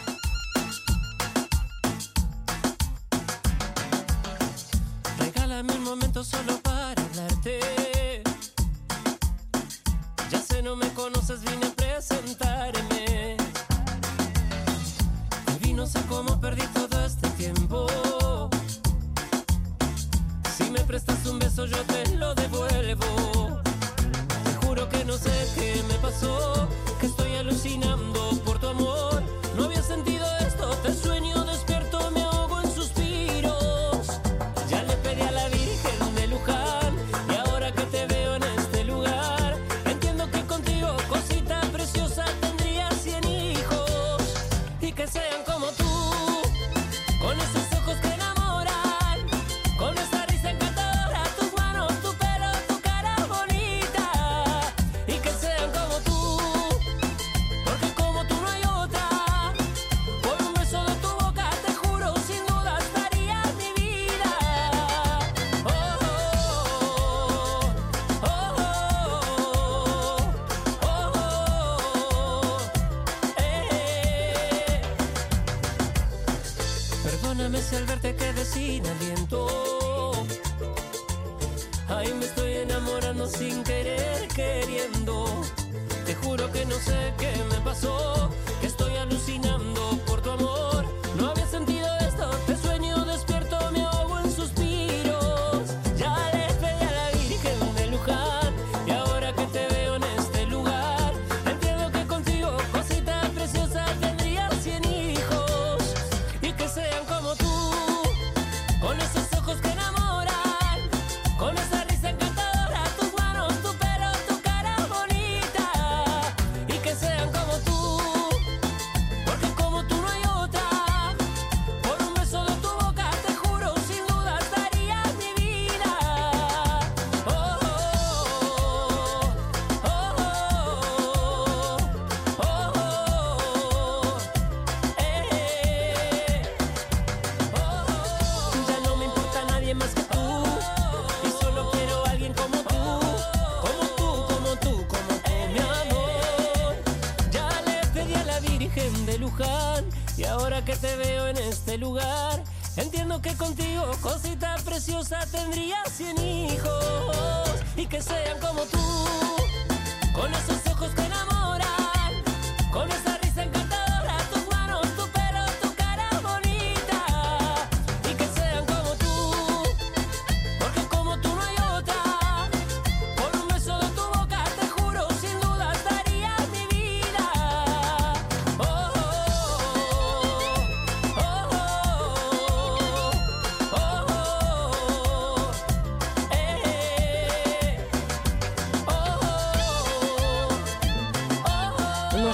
Regálame 5.20 5.72
un 5.72 5.84
momento 5.84 6.24
solo 6.24 6.55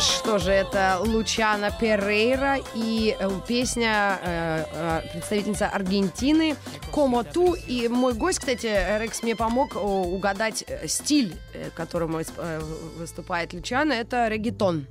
что 0.03 0.38
же, 0.38 0.51
это 0.51 0.99
Лучана 1.01 1.71
Перейра 1.71 2.59
и 2.75 3.17
э, 3.19 3.31
песня 3.47 4.19
э, 4.23 4.65
э, 4.73 5.01
представительница 5.12 5.69
Аргентины 5.69 6.57
Комо 6.91 7.25
Ту. 7.25 7.55
И 7.55 7.88
мой 7.88 8.12
гость, 8.15 8.41
кстати, 8.41 8.67
Рекс 9.01 9.23
мне 9.23 9.37
помог 9.37 9.77
о, 9.77 10.03
угадать 10.03 10.65
э, 10.67 10.88
стиль, 10.88 11.35
э, 11.55 11.71
которым 11.75 12.17
э, 12.17 12.61
выступает 12.99 13.53
Лучана. 13.53 13.93
Это 13.93 14.29
регетон. 14.29 14.87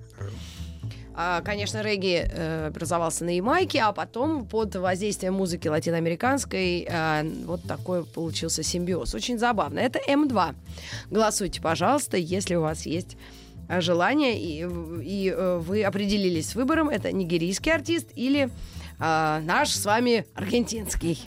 А, 1.14 1.42
Конечно, 1.42 1.82
регги 1.82 2.26
э, 2.26 2.68
образовался 2.68 3.26
на 3.26 3.36
Ямайке, 3.36 3.82
а 3.82 3.92
потом 3.92 4.46
под 4.46 4.76
воздействием 4.76 5.34
музыки 5.34 5.68
латиноамериканской 5.68 6.88
э, 6.90 7.24
вот 7.46 7.64
такой 7.64 8.06
получился 8.06 8.64
симбиоз. 8.64 9.14
Очень 9.14 9.38
забавно. 9.38 9.80
Это 9.80 10.00
М2. 10.08 10.56
Голосуйте, 11.10 11.62
пожалуйста, 11.62 12.16
если 12.16 12.56
у 12.56 12.62
вас 12.62 12.86
есть 12.86 13.16
э, 13.16 13.41
желание 13.80 14.38
и, 14.38 14.68
и, 15.04 15.30
э, 15.30 15.58
вы 15.58 15.84
определились 15.84 16.50
с 16.50 16.56
выбором. 16.56 16.90
Это 16.90 17.12
нигерийский 17.12 17.72
артист 17.72 18.08
или 18.16 18.50
э, 19.00 19.40
наш 19.44 19.70
с 19.70 19.86
вами 19.86 20.26
аргентинский. 20.36 21.20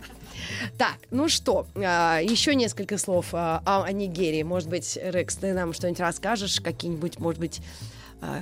Так, 0.77 0.97
ну 1.11 1.29
что, 1.29 1.67
а, 1.77 2.19
еще 2.19 2.55
несколько 2.55 2.99
слов 2.99 3.33
о, 3.33 3.63
о 3.65 3.91
Нигерии. 3.93 4.43
Может 4.43 4.69
быть, 4.69 4.99
Рекс, 5.01 5.37
ты 5.37 5.55
нам 5.55 5.73
что-нибудь 5.73 6.01
расскажешь, 6.01 6.61
какие-нибудь, 6.61 7.19
может 7.19 7.41
быть, 7.41 7.63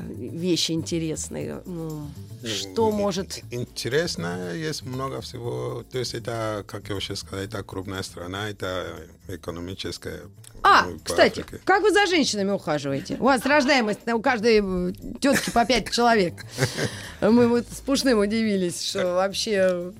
вещи 0.08 0.72
интересные. 0.72 1.62
Ну, 1.64 2.08
что 2.44 2.90
может... 2.90 3.42
Интересно, 3.50 4.52
есть 4.54 4.82
много 4.82 5.20
всего. 5.20 5.84
То 5.90 5.98
есть 5.98 6.14
это, 6.14 6.64
как 6.66 6.88
я 6.88 6.96
уже 6.96 7.16
сказал, 7.16 7.44
это 7.44 7.62
крупная 7.62 8.02
страна, 8.02 8.48
это 8.48 8.86
экономическая. 9.28 10.22
А, 10.62 10.86
ну, 10.86 10.98
кстати, 11.02 11.40
Африке. 11.40 11.60
как 11.64 11.82
вы 11.82 11.92
за 11.92 12.06
женщинами 12.06 12.52
ухаживаете? 12.52 13.16
У 13.18 13.24
вас 13.24 13.44
рождаемость 13.44 14.06
у 14.08 14.20
каждой 14.20 14.60
э, 14.62 14.92
тетки 15.20 15.50
по 15.50 15.64
пять 15.64 15.90
человек. 15.90 16.34
Мы 17.20 17.48
вот 17.48 17.66
с 17.68 17.80
Пушным 17.80 18.20
удивились, 18.20 18.80
что 18.80 19.14
вообще... 19.14 19.92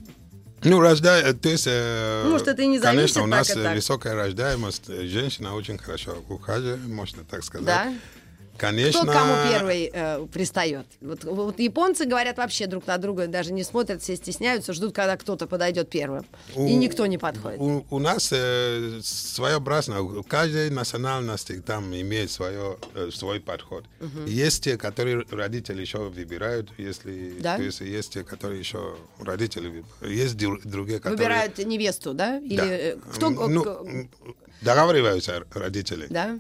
Ну, 0.63 0.79
рожда... 0.79 1.35
то 1.35 1.49
есть, 1.49 1.67
э, 1.67 2.25
Может, 2.29 2.47
это 2.47 2.63
и 2.63 2.67
не 2.69 2.79
зависит, 2.79 3.15
Конечно, 3.17 3.23
у 3.25 3.27
нас 3.27 3.49
так 3.49 3.57
и 3.57 3.63
так. 3.63 3.75
высокая 3.75 4.15
рождаемость. 4.15 4.87
Женщина 4.87 5.57
очень 5.57 5.79
хорошо 5.79 6.23
ухаживает, 6.29 6.87
можно 6.87 7.25
так 7.25 7.43
сказать. 7.43 7.67
Да? 7.67 7.93
Конечно. 8.59 9.03
Кто 9.03 9.13
кому 9.13 9.35
первый 9.51 9.91
э, 9.93 10.27
пристает? 10.33 10.87
Вот, 11.01 11.25
вот 11.25 11.59
японцы 11.59 12.05
говорят 12.05 12.37
вообще 12.37 12.67
друг 12.67 12.87
на 12.87 12.99
друга, 12.99 13.27
даже 13.27 13.53
не 13.53 13.65
смотрят, 13.65 14.03
все 14.03 14.15
стесняются, 14.17 14.73
ждут, 14.73 14.95
когда 14.95 15.17
кто-то 15.17 15.47
подойдет 15.47 15.89
первым. 15.91 16.25
И 16.55 16.59
У- 16.61 16.79
никто 16.79 17.07
не 17.07 17.19
подходит. 17.19 17.59
У, 17.61 17.85
у 17.91 17.99
нас 17.99 18.29
э, 18.33 19.01
своеобразно, 19.03 20.03
у 20.03 20.23
каждой 20.23 20.71
национальности 20.71 21.61
там 21.65 21.93
имеет 21.95 22.31
свое, 22.31 22.77
э, 22.95 23.11
свой 23.13 23.41
подход. 23.41 23.85
Есть 24.27 24.65
те, 24.65 24.77
которые 24.77 25.25
родители 25.31 25.81
еще 25.81 25.99
выбирают, 25.99 26.71
если 26.79 27.37
Да? 27.41 27.57
то 27.57 27.63
есть 27.63 27.81
есть 27.81 28.13
те, 28.13 28.23
которые 28.23 28.59
еще 28.61 28.97
родители 29.19 29.67
выбирают. 29.69 29.87
Есть 30.03 30.35
дру- 30.37 30.61
другие, 30.65 30.99
которые... 30.99 31.17
Выбирают 31.19 31.59
невесту, 31.59 32.15
да? 32.15 32.39
Или 32.39 32.57
Да. 32.57 32.67
э, 32.67 32.97
кто... 33.15 33.31
Ну, 33.31 34.09
договариваются 34.61 35.45
родители, 35.55 36.07
Да? 36.09 36.39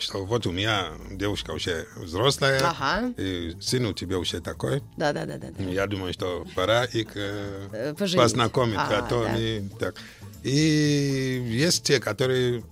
Что 0.00 0.24
вот 0.24 0.46
у 0.46 0.52
меня 0.52 0.88
девушка 1.10 1.50
уже 1.52 1.86
взрослая, 1.96 2.60
Ага. 2.62 3.12
и 3.16 3.56
сын 3.60 3.86
у 3.86 3.92
тебя 3.92 4.18
уже 4.18 4.40
такой. 4.40 4.82
Да, 4.96 5.12
да, 5.12 5.24
да, 5.26 5.38
да. 5.38 5.48
да. 5.56 5.64
Я 5.64 5.86
думаю, 5.86 6.12
что 6.12 6.46
пора 6.54 6.84
их 6.84 7.08
э, 7.16 7.68
Э, 7.72 7.94
поженить. 7.94 8.22
познакомить, 8.22 8.76
А, 8.78 8.98
а 8.98 9.02
то 9.02 9.24
да. 9.24 9.30
они 9.32 9.70
так. 9.78 9.96
И 10.42 11.44
есть 11.50 11.82
те, 11.84 12.00
которые 12.00 12.62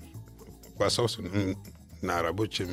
способствуют 0.75 1.35
м, 1.35 1.57
на 2.07 2.23
рабочем, 2.23 2.69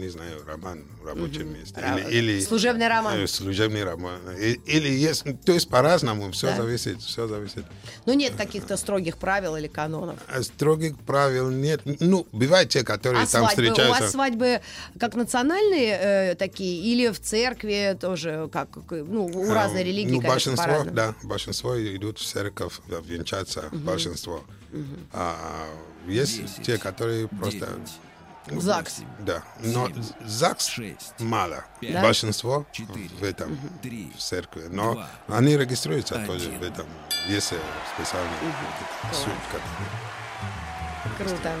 не 0.00 0.08
знаю, 0.08 0.42
роман, 0.46 0.84
рабочем 1.04 1.52
месте. 1.52 1.80
Или, 1.80 2.10
или 2.18 2.40
Служебный 2.40 2.88
роман. 2.88 3.18
э, 3.18 3.26
служебный 3.26 3.84
роман. 3.84 4.18
И- 4.38 4.60
Или 4.66 4.88
есть, 4.88 5.24
то 5.44 5.52
есть 5.52 5.68
по-разному, 5.68 6.30
все 6.30 6.46
Да. 6.48 6.56
зависит, 6.56 7.02
все 7.02 7.26
зависит. 7.26 7.64
Ну, 8.06 8.14
нет 8.14 8.34
каких-то 8.36 8.76
строгих 8.76 9.18
правил 9.18 9.56
или 9.56 9.66
канонов. 9.66 10.18
А 10.28 10.42
Строгих 10.42 10.96
правил 11.00 11.50
нет. 11.50 11.82
Ну, 12.00 12.26
бывают 12.32 12.70
те, 12.70 12.84
которые 12.84 13.24
А 13.24 13.26
там 13.26 13.44
свадьбы? 13.44 13.62
У 13.62 13.72
встречаются. 13.72 14.02
вас 14.02 14.12
свадьбы 14.12 14.60
как 14.98 15.14
национальные 15.14 15.98
э, 16.00 16.34
такие 16.36 16.80
или 16.82 17.08
в 17.08 17.20
церкви 17.20 17.96
тоже, 18.00 18.48
как, 18.52 18.68
ну, 18.90 19.26
у 19.26 19.52
разной 19.52 19.80
А, 19.80 19.84
религии, 19.84 20.12
Ну, 20.14 20.20
большинство, 20.20 20.64
по-разному. 20.64 20.96
да, 20.96 21.14
большинство 21.22 21.76
идут 21.80 22.18
в 22.18 22.24
церковь 22.24 22.74
венчаться, 23.04 23.68
большинство. 23.72 24.44
А 25.12 25.36
есть 26.06 26.62
те, 26.62 26.78
которые 26.78 27.26
просто... 27.28 27.66
В 27.66 28.07
ЗАГС. 28.56 29.00
Да, 29.20 29.42
но 29.62 29.88
ЗАГС 30.24 30.66
Шесть. 30.66 31.14
мало. 31.20 31.64
Да? 31.82 32.02
Большинство 32.02 32.66
Четыре. 32.72 33.08
в 33.20 33.22
этом, 33.22 33.58
Три. 33.82 34.12
в 34.16 34.20
церкви. 34.20 34.62
Но 34.70 34.94
Два. 34.94 35.08
они 35.28 35.56
регистрируются 35.56 36.14
Один. 36.16 36.26
тоже 36.26 36.50
в 36.50 36.62
этом. 36.62 36.86
Есть 37.28 37.52
э, 37.52 37.56
специальный 37.94 38.30
этот 38.42 39.16
суд, 39.16 39.32
который- 39.50 41.28
Круто. 41.30 41.52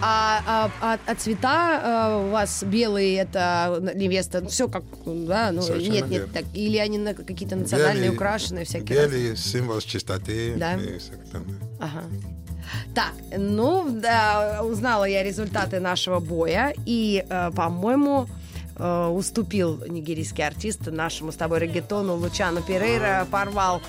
А, 0.00 0.42
а- 0.46 0.70
а- 0.80 0.98
а 1.06 1.14
цвета 1.14 1.80
э, 2.20 2.26
у 2.26 2.30
вас 2.30 2.64
белые, 2.64 3.16
это 3.18 3.80
невеста, 3.94 4.44
все 4.48 4.68
как, 4.68 4.82
да, 5.06 5.52
ну 5.52 5.62
Совершенно 5.62 5.92
нет, 5.94 6.08
нет, 6.08 6.20
верно. 6.22 6.32
так, 6.34 6.44
или 6.52 6.76
они 6.78 6.98
на 6.98 7.14
какие-то 7.14 7.54
национальные 7.56 8.06
Белый- 8.06 8.16
украшенные 8.16 8.64
всякие. 8.64 9.02
разные? 9.02 9.22
Белый 9.26 9.36
символ 9.36 9.80
чистоты. 9.80 10.54
Да. 10.56 10.74
и 10.74 10.98
всё 10.98 11.12
там. 11.32 11.44
Ага. 11.80 12.02
Так, 12.94 13.12
ну, 13.36 13.86
да, 13.90 14.60
узнала 14.62 15.04
я 15.04 15.22
результаты 15.22 15.80
нашего 15.80 16.20
боя, 16.20 16.72
и, 16.86 17.24
э, 17.28 17.50
по-моему, 17.54 18.26
э, 18.76 19.06
уступил 19.08 19.82
нигерийский 19.88 20.46
артист 20.46 20.86
нашему 20.86 21.32
с 21.32 21.36
тобой 21.36 21.58
регетону 21.60 22.16
Лучану 22.16 22.62
Перейра, 22.62 23.26
порвал 23.30 23.80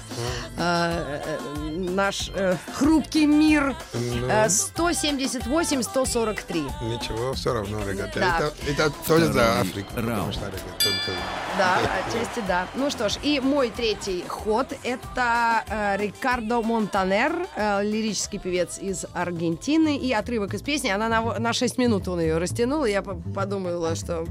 э, 0.57 0.59
э, 0.59 1.37
наш 1.69 2.29
э, 2.35 2.55
хрупкий 2.73 3.25
мир 3.25 3.75
Ну. 3.93 4.27
э, 4.27 4.47
178-143. 4.47 6.63
Ничего, 6.83 7.33
все 7.33 7.53
равно 7.53 7.79
регатон. 7.87 8.21
Да. 8.21 8.37
Это, 8.37 8.53
это 8.71 8.91
тоже 9.07 9.31
за 9.31 9.59
Африку. 9.61 9.89
Потому 9.95 10.09
раунд. 10.09 10.33
что 10.33 10.45
регатон 10.45 10.93
тоже- 11.05 11.17
Да, 11.57 11.77
отчасти 12.07 12.41
да. 12.47 12.67
Ну 12.75 12.89
что 12.89 13.09
ж, 13.09 13.17
и 13.23 13.39
мой 13.39 13.69
третий 13.69 14.23
ход 14.27 14.67
это 14.83 15.63
э, 15.67 15.97
Рикардо 15.97 16.61
Монтанер, 16.61 17.47
э, 17.55 17.83
лирический 17.83 18.39
певец 18.39 18.77
из 18.79 19.05
Аргентины, 19.13 19.97
и 19.97 20.11
отрывок 20.13 20.53
из 20.53 20.61
песни. 20.61 20.89
Она 20.89 21.07
на, 21.09 21.39
на 21.39 21.53
6 21.53 21.77
минут 21.77 22.07
он 22.07 22.19
ее 22.19 22.37
растянул, 22.37 22.85
и 22.85 22.91
я 22.91 23.01
по- 23.01 23.15
подумала, 23.15 23.95
что 23.95 24.25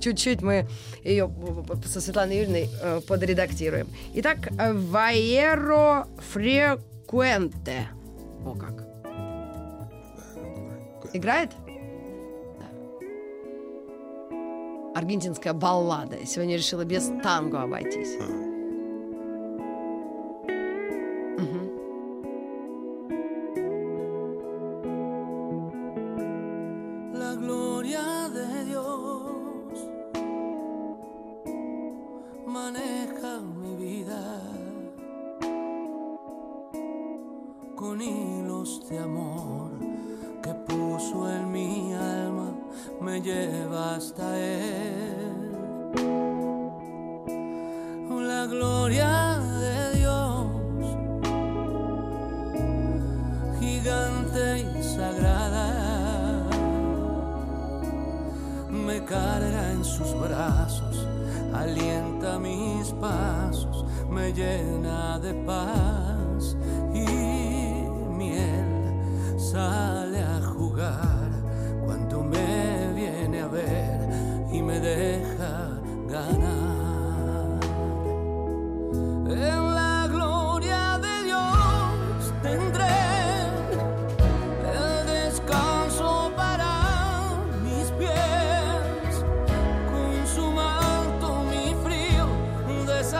чуть-чуть 0.00 0.42
мы 0.42 0.66
ее 1.02 1.30
со 1.86 2.00
Светланой 2.00 2.36
Юрьевной 2.38 2.68
э, 2.82 3.00
подредактируем. 3.06 3.88
Итак, 4.14 4.48
э, 4.58 4.72
Ваеро 4.72 6.06
Фрекуенте. 6.32 7.88
О 8.44 8.54
как. 8.54 8.84
Играет? 11.12 11.50
аргентинская 14.94 15.52
баллада. 15.52 16.24
Сегодня 16.24 16.56
решила 16.56 16.84
без 16.84 17.10
танго 17.22 17.62
обойтись. 17.62 18.16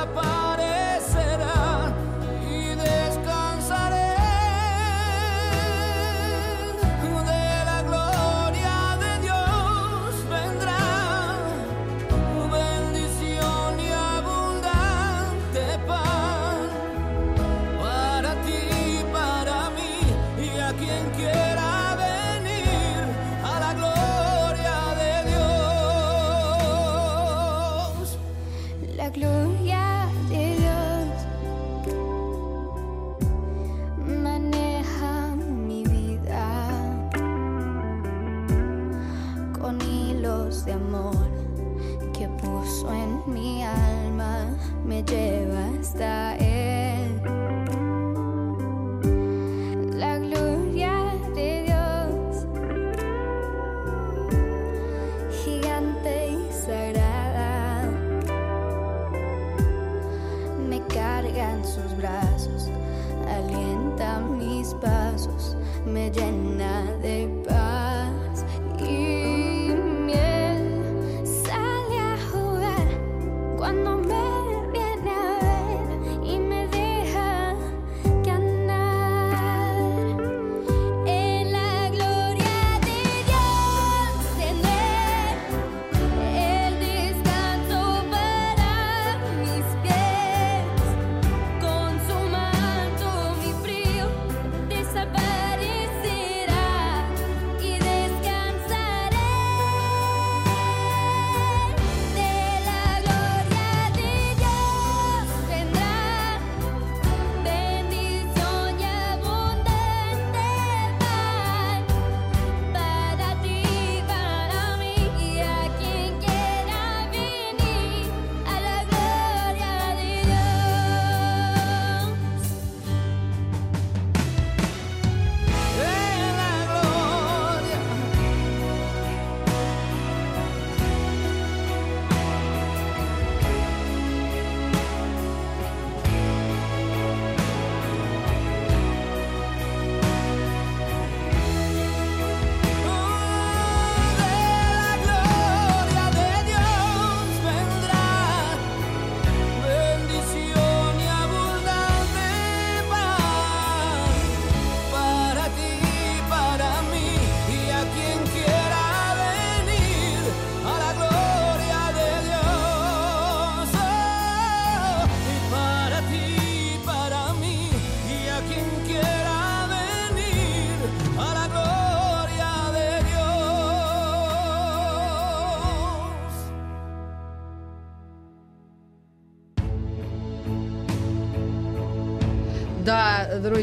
up. 0.04 0.33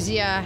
Друзья, 0.01 0.43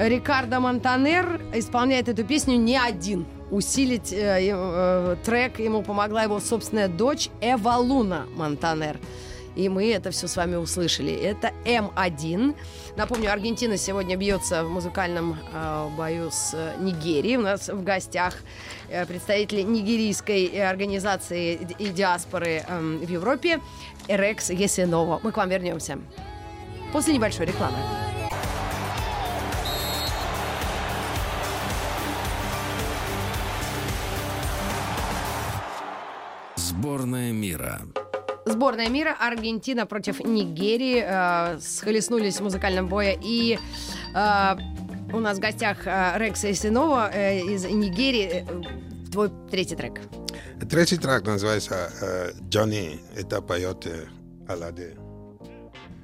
Рикардо 0.00 0.58
Монтанер 0.58 1.40
исполняет 1.54 2.08
эту 2.08 2.24
песню 2.24 2.56
не 2.56 2.76
один. 2.76 3.24
Усилить 3.52 4.12
э, 4.12 4.50
э, 4.52 5.16
трек 5.24 5.60
ему 5.60 5.84
помогла 5.84 6.24
его 6.24 6.40
собственная 6.40 6.88
дочь 6.88 7.28
Эва 7.40 7.76
Луна 7.76 8.26
Монтанер. 8.34 8.98
И 9.54 9.68
мы 9.68 9.92
это 9.92 10.10
все 10.10 10.26
с 10.26 10.34
вами 10.36 10.56
услышали. 10.56 11.14
Это 11.14 11.52
М1. 11.64 12.56
Напомню, 12.96 13.32
Аргентина 13.32 13.76
сегодня 13.76 14.16
бьется 14.16 14.64
в 14.64 14.70
музыкальном 14.70 15.36
э, 15.54 15.88
бою 15.96 16.32
с 16.32 16.50
э, 16.52 16.74
Нигерией. 16.80 17.36
У 17.36 17.42
нас 17.42 17.68
в 17.68 17.84
гостях 17.84 18.34
э, 18.88 19.06
представители 19.06 19.62
нигерийской 19.62 20.46
э, 20.46 20.68
организации 20.68 21.60
и 21.78 21.90
диаспоры 21.90 22.64
эм, 22.68 22.98
в 22.98 23.08
Европе 23.08 23.60
Эрекс 24.08 24.50
Есенова. 24.50 25.20
Мы 25.22 25.30
к 25.30 25.36
вам 25.36 25.48
вернемся 25.48 26.00
после 26.92 27.14
небольшой 27.14 27.46
рекламы. 27.46 27.76
Сборная 36.78 37.32
мира. 37.32 37.80
Сборная 38.46 38.88
мира 38.88 39.16
Аргентина 39.18 39.84
против 39.84 40.20
Нигерии 40.20 41.02
э, 41.04 41.58
схлестнулись 41.60 42.36
в 42.36 42.44
музыкальном 42.44 42.86
бое. 42.86 43.18
И 43.20 43.58
э, 44.14 44.56
у 45.12 45.18
нас 45.18 45.38
в 45.38 45.40
гостях 45.40 45.78
э, 45.86 46.12
Рекс 46.18 46.44
Есенова 46.44 47.10
э, 47.12 47.40
из 47.40 47.64
Нигерии. 47.64 48.44
Э, 48.48 49.10
Твой 49.10 49.30
третий 49.50 49.74
трек. 49.74 50.00
Третий 50.70 50.98
трек 50.98 51.24
называется 51.26 51.90
э, 52.00 52.30
«Джонни». 52.48 53.00
Это 53.16 53.42
поет 53.42 53.84
э, 53.86 54.06
Аладе. 54.48 54.94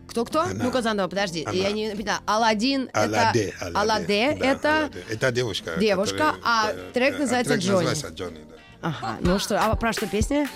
Кто-кто? 0.09 0.45
Ну-ка 0.55 0.83
заново, 0.83 1.07
подожди. 1.07 1.45
Она. 1.45 1.53
Я 1.55 1.71
не 1.71 1.91
поняла. 1.95 2.19
Аладдин 2.27 2.91
Аладе. 2.93 3.55
это... 3.61 3.81
Аладе 3.81 4.37
Да, 4.41 4.47
это... 4.47 4.79
Аладе. 4.79 5.05
Это 5.09 5.31
девушка. 5.33 5.77
девушка, 5.79 6.35
а 6.43 6.67
которая- 6.67 6.93
трек 6.93 7.15
э, 7.15 7.19
называется 7.19 7.53
трек 7.55 7.65
«Джонни». 7.65 7.85
называется 7.87 8.09
«Джонни», 8.09 8.41
да. 8.49 8.54
Ага, 8.85 9.17
ну 9.21 9.39
что, 9.39 9.59
а 9.59 9.75
про 9.77 9.93
что 9.95 10.07
песня? 10.07 10.47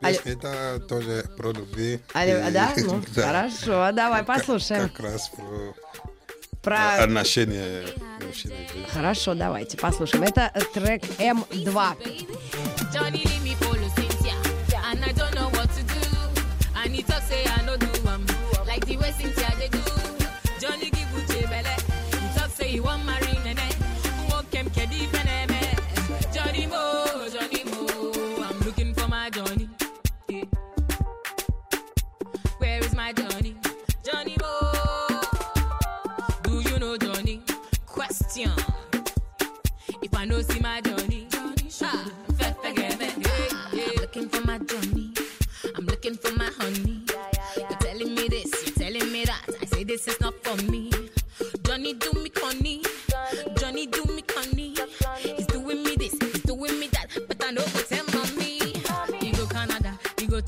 Песня 0.00 0.32
Это 0.32 0.78
тоже 0.88 1.24
про 1.36 1.52
любви. 1.52 1.98
А, 2.12 2.24
И- 2.26 2.52
да? 2.52 2.72
Ну, 2.76 3.02
да. 3.14 3.22
хорошо, 3.22 3.90
давай 3.92 4.24
Как- 4.24 4.36
послушаем. 4.36 4.88
Как 4.90 5.00
раз 5.00 5.30
про 5.30 5.74
Про... 6.62 7.02
отношения 7.04 7.84
мужчины. 8.24 8.54
Хорошо, 8.92 9.34
давайте 9.34 9.76
послушаем. 9.78 10.24
Это 10.24 10.52
трек 10.74 11.02
М2. 11.18 11.96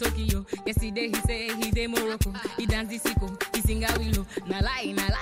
Tokyo. 0.01 0.47
Yesterday 0.65 1.09
he 1.09 1.15
say 1.29 1.55
he 1.61 1.71
dey 1.71 1.87
Morocco. 1.87 2.33
He 2.57 2.65
dance 2.65 2.89
the 2.89 2.99
sicko, 2.99 3.29
he 3.55 3.61
sing 3.61 3.85
a 3.85 3.93
willow. 3.99 4.25
Na 4.49 4.61
lie, 4.61 4.93
na 4.97 5.03
lie, 5.13 5.20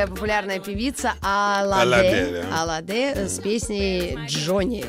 Нигерийская 0.00 0.06
популярная 0.06 0.60
певица 0.60 1.14
Аладе, 1.22 1.82
Аладе, 1.82 2.42
да. 2.50 2.62
Аладе 2.62 3.28
с 3.28 3.38
песней 3.40 4.18
Джонни. 4.26 4.84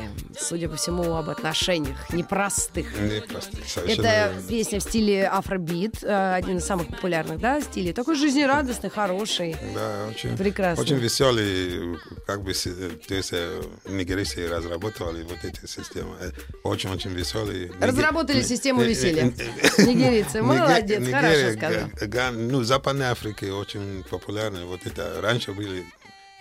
Судя 0.51 0.67
по 0.67 0.75
всему, 0.75 1.15
об 1.15 1.29
отношениях 1.29 2.09
непростых. 2.11 2.85
Не 2.99 3.21
просто, 3.21 3.55
совершенно 3.65 3.91
Это 4.05 4.31
верно. 4.33 4.47
песня 4.49 4.79
в 4.81 4.83
стиле 4.83 5.25
афробит, 5.29 6.03
э, 6.03 6.33
один 6.35 6.57
из 6.57 6.65
самых 6.65 6.87
популярных, 6.87 7.39
да, 7.39 7.61
стилей. 7.61 7.93
Такой 7.93 8.17
жизнерадостный, 8.17 8.89
хороший. 8.89 9.55
Да, 9.73 10.07
очень, 10.09 10.35
Прекрасно. 10.35 10.83
очень 10.83 10.97
веселый, 10.97 11.97
как 12.27 12.43
бы, 12.43 12.51
то 12.53 13.13
есть 13.15 13.29
э, 13.31 13.61
нигерийцы 13.85 14.45
разработали 14.49 15.23
вот 15.23 15.37
эти 15.45 15.65
системы. 15.65 16.15
Э, 16.19 16.31
Очень-очень 16.63 17.11
веселый. 17.11 17.71
Разработали 17.79 18.41
систему 18.41 18.81
э, 18.81 18.87
э, 18.87 18.87
веселья. 18.89 19.23
э, 19.27 19.83
Нигерийцы, 19.85 20.39
Ниге- 20.39 20.41
молодец, 20.41 21.09
хорошо 21.09 21.53
сказал. 21.53 22.31
ну, 22.33 22.61
Западной 22.63 23.05
Африке 23.05 23.53
очень 23.53 24.03
популярны. 24.09 24.65
Вот 24.65 24.81
это 24.85 25.21
раньше 25.21 25.53
были 25.53 25.85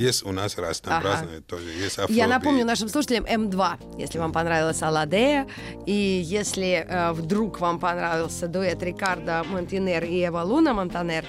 есть 0.01 0.25
у 0.25 0.33
нас 0.33 0.57
разнообразные 0.57 1.41
тоже. 1.43 1.65
Есть 1.79 1.99
Я 2.09 2.27
напомню 2.27 2.65
нашим 2.65 2.89
слушателям 2.89 3.25
М2, 3.25 3.99
если 3.99 4.19
вам 4.19 4.33
понравилась 4.33 4.83
Аладея, 4.83 5.47
и 5.87 5.93
если 6.25 6.87
э, 6.89 7.13
вдруг 7.13 7.61
вам 7.61 7.79
понравился 7.79 8.49
дуэт 8.49 8.83
Рикардо 8.83 9.45
Монтанер 9.45 10.05
и 10.05 10.27
Эва 10.27 10.43
Луна 10.43 10.73
Монтанер 10.73 11.25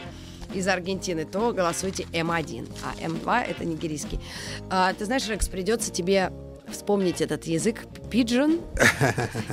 из 0.54 0.68
Аргентины, 0.68 1.26
то 1.26 1.52
голосуйте 1.52 2.04
М1, 2.14 2.70
а 2.84 3.06
М2 3.06 3.42
это 3.50 3.66
нигерийский. 3.66 4.20
А, 4.70 4.94
ты 4.94 5.06
знаешь, 5.06 5.28
Рекс, 5.28 5.50
придется 5.50 5.92
тебе 5.92 6.32
вспомнить 6.70 7.22
этот 7.22 7.45
язык 7.45 7.86
пиджин 8.09 8.62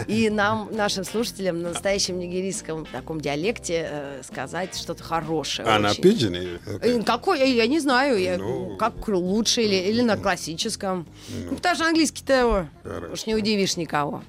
и 0.06 0.30
нам, 0.30 0.68
нашим 0.72 1.04
слушателям 1.04 1.62
на 1.62 1.70
настоящем 1.70 2.18
нигерийском 2.18 2.86
таком 2.86 3.20
диалекте 3.20 3.88
э, 3.90 4.22
сказать 4.22 4.76
что-то 4.76 5.02
хорошее. 5.02 5.66
А 5.68 5.78
на 5.78 5.94
пиджине? 5.94 6.59
Э, 6.66 7.02
Какой? 7.02 7.50
Я, 7.52 7.66
не 7.66 7.80
знаю, 7.80 8.18
я- 8.20 8.38
Ну. 8.38 8.76
как 8.76 9.09
лучше 9.09 9.62
или, 9.62 9.74
или 9.76 10.02
на 10.02 10.16
классическом. 10.16 11.06
Ну, 11.50 11.56
потому 11.56 11.74
что 11.74 11.86
английский-то 11.86 12.68
уж 13.12 13.26
не 13.26 13.34
удивишь 13.34 13.76
никого. 13.76 14.22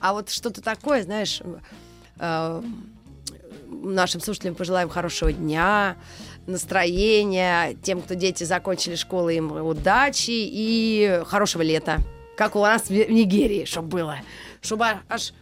А 0.00 0.12
вот 0.12 0.28
что-то 0.30 0.60
такое, 0.60 1.02
знаешь, 1.04 1.40
э, 2.18 2.62
нашим 3.68 4.20
слушателям 4.20 4.54
пожелаем 4.54 4.88
хорошего 4.88 5.32
дня, 5.32 5.96
настроения, 6.46 7.74
тем, 7.82 8.02
кто 8.02 8.14
дети 8.14 8.44
закончили 8.44 8.94
школу, 8.96 9.28
им 9.28 9.52
удачи 9.52 10.30
и 10.32 11.22
хорошего 11.26 11.62
лета. 11.62 11.98
Как 12.36 12.56
у 12.56 12.60
нас 12.60 12.82
в 12.88 12.90
Нигерии, 12.90 13.64
чтобы 13.64 13.88
было. 13.88 14.16
Чтобы 14.60 14.86
а- 14.86 15.02
аж 15.08 15.32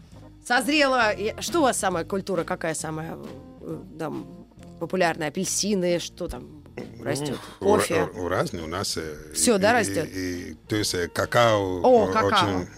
созрело. 0.47 1.11
И 1.13 1.35
Что 1.41 1.61
у 1.61 1.63
вас 1.63 1.79
самая 1.79 2.05
культура, 2.05 2.45
какая 2.45 2.75
самая 2.75 3.17
э, 3.63 3.79
там, 3.99 4.47
популярная? 4.81 5.29
Апельсины, 5.29 5.99
что 6.01 6.29
там 6.29 6.63
растет? 7.03 7.39
У- 7.61 7.65
Кофе. 7.65 8.09
У, 8.15 8.25
у 8.25 8.29
разных 8.29 8.65
у 8.65 8.67
нас. 8.67 8.97
э, 8.99 9.33
Всё, 9.35 9.57
и- 9.57 9.59
да, 9.59 9.71
и- 9.71 9.75
растет? 9.81 10.09
И, 10.15 10.57
то 10.69 10.77
есть 10.77 10.95
э, 10.95 11.09
какао. 11.09 11.81
О, 11.83 12.13
какао. 12.13 12.29
Очень, 12.61 12.69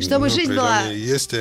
Чтобы 0.00 0.28
ну, 0.28 0.34
жизнь 0.34 0.52
была-. 0.54 0.84
Есть 0.90 1.34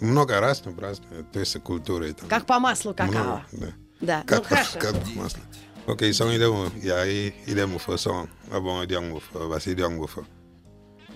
много 0.00 0.38
разных, 0.40 0.78
разных, 0.78 1.08
то 1.32 1.40
есть 1.40 1.58
культуры. 1.62 2.12
Там, 2.12 2.28
Как 2.28 2.44
по 2.44 2.58
маслу 2.58 2.92
какао. 2.92 3.08
много, 3.08 3.42
да. 3.52 3.68
Да, 4.04 4.22
Как, 4.26 4.38
ну 4.40 4.44
хорошо. 4.44 4.78
как 4.78 4.94
масло. 5.14 5.40
Ok, 5.86 6.12
сон 6.12 6.34
идем, 6.36 6.72
я 6.82 7.04
и 7.06 7.32
идем 7.46 7.78
в 7.78 7.96
сон, 7.98 8.28
а 8.50 8.56
bon 8.56 8.84
идем 8.84 9.20
в 9.32 9.48
вас 9.48 9.66
идем 9.68 9.98
в 9.98 10.08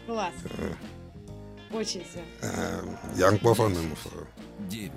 Класс. 0.06 0.32
Очень 1.70 2.02
все. 2.04 2.22
я 3.16 3.30
не 3.30 3.38
пофон 3.38 3.72
мимо 3.72 3.94
9, 4.60 4.90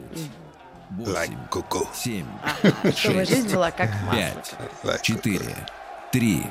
like 1.00 1.30
8, 1.30 1.38
coco. 1.50 1.88
7, 1.94 2.26
Чтобы 2.96 3.26
жизнь 3.26 3.54
была 3.54 3.72
как 3.72 3.90
масло. 4.06 4.42
5, 4.42 4.56
Like 4.84 5.02
4, 5.02 5.68
3, 6.12 6.46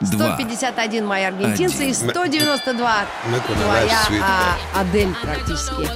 2. 0.00 0.36
151 0.36 1.06
мои 1.06 1.24
аргентинцы 1.24 1.86
и 1.86 1.90
Один. 1.92 2.10
192 2.10 3.06
Мы 3.30 3.40
куда 3.40 3.54
твоя 3.60 3.86
дальше, 3.86 4.06
Свет, 4.06 4.22
а, 4.24 4.56
Адель 4.74 5.14
практически 5.22 5.88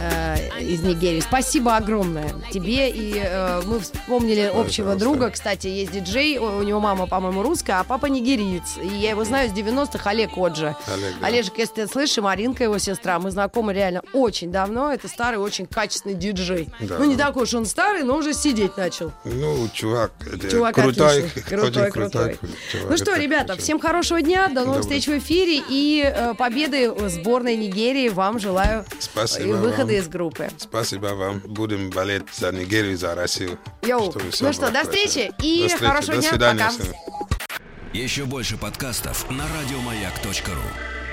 э, 0.00 0.23
из 0.60 0.80
Нигерии. 0.82 1.20
Спасибо 1.20 1.76
огромное 1.76 2.30
тебе. 2.52 2.90
И 2.90 3.14
э, 3.22 3.62
мы 3.66 3.80
вспомнили 3.80 4.42
общего 4.42 4.92
Пожалуйста. 4.92 4.98
друга. 4.98 5.30
Кстати, 5.30 5.66
есть 5.66 5.92
диджей, 5.92 6.38
у 6.38 6.62
него 6.62 6.80
мама, 6.80 7.06
по-моему, 7.06 7.42
русская, 7.42 7.80
а 7.80 7.84
папа 7.84 8.06
нигериец. 8.06 8.76
И 8.82 8.86
я 8.96 9.10
его 9.10 9.24
знаю 9.24 9.48
с 9.48 9.52
90-х, 9.52 10.08
Олег 10.10 10.36
Оджи. 10.36 10.74
Олег, 10.86 11.14
да. 11.20 11.26
Олежек, 11.26 11.58
если 11.58 11.74
ты 11.74 11.86
слышишь, 11.86 12.18
Маринка, 12.18 12.64
его 12.64 12.78
сестра, 12.78 13.18
мы 13.18 13.30
знакомы 13.30 13.72
реально 13.72 14.02
очень 14.12 14.50
давно. 14.52 14.92
Это 14.92 15.08
старый, 15.08 15.38
очень 15.38 15.66
качественный 15.66 16.14
диджей. 16.14 16.68
Да. 16.80 16.96
Ну, 16.98 17.04
не 17.04 17.16
такой 17.16 17.44
уж 17.44 17.54
он 17.54 17.66
старый, 17.66 18.02
но 18.02 18.16
уже 18.16 18.34
сидеть 18.34 18.76
начал. 18.76 19.12
Ну, 19.24 19.68
чувак, 19.72 20.12
это 20.32 20.48
Чувак 20.50 20.74
крутой. 20.74 21.30
Крутой, 21.48 21.90
крутой. 21.90 21.90
крутой. 21.90 22.38
чувак, 22.72 22.90
Ну 22.90 22.96
что, 22.96 23.16
ребята, 23.16 23.52
очень- 23.54 23.62
всем 23.62 23.80
хорошего 23.80 24.20
дня, 24.22 24.48
до 24.48 24.64
новых 24.64 24.82
Добрый. 24.82 24.98
встреч 25.00 25.06
в 25.06 25.18
эфире 25.24 25.62
и 25.68 26.02
э, 26.04 26.34
победы 26.34 26.92
сборной 27.08 27.56
Нигерии 27.56 28.08
вам 28.08 28.38
желаю 28.38 28.84
Спасибо 28.98 29.44
и 29.48 29.52
выхода 29.52 29.84
вам. 29.84 29.94
из 29.94 30.08
группы. 30.08 30.23
Спасибо 30.58 31.08
вам. 31.08 31.40
Будем 31.40 31.90
болеть 31.90 32.24
за 32.34 32.52
Нигерию, 32.52 32.96
за 32.96 33.14
Россию. 33.14 33.58
Йоу. 33.82 34.12
Ну 34.40 34.52
что, 34.52 34.66
до 34.66 34.72
хорошо. 34.72 34.90
встречи 34.90 35.32
и 35.42 35.62
До 35.62 35.68
встречи. 35.68 35.84
хорошего 35.84 36.14
До 36.16 36.20
дня. 36.20 36.30
свидания 36.30 36.70
Пока. 36.78 37.58
Еще 37.92 38.24
больше 38.24 38.56
подкастов 38.56 39.30
на 39.30 39.44
радиомаяк.ру. 39.48 41.03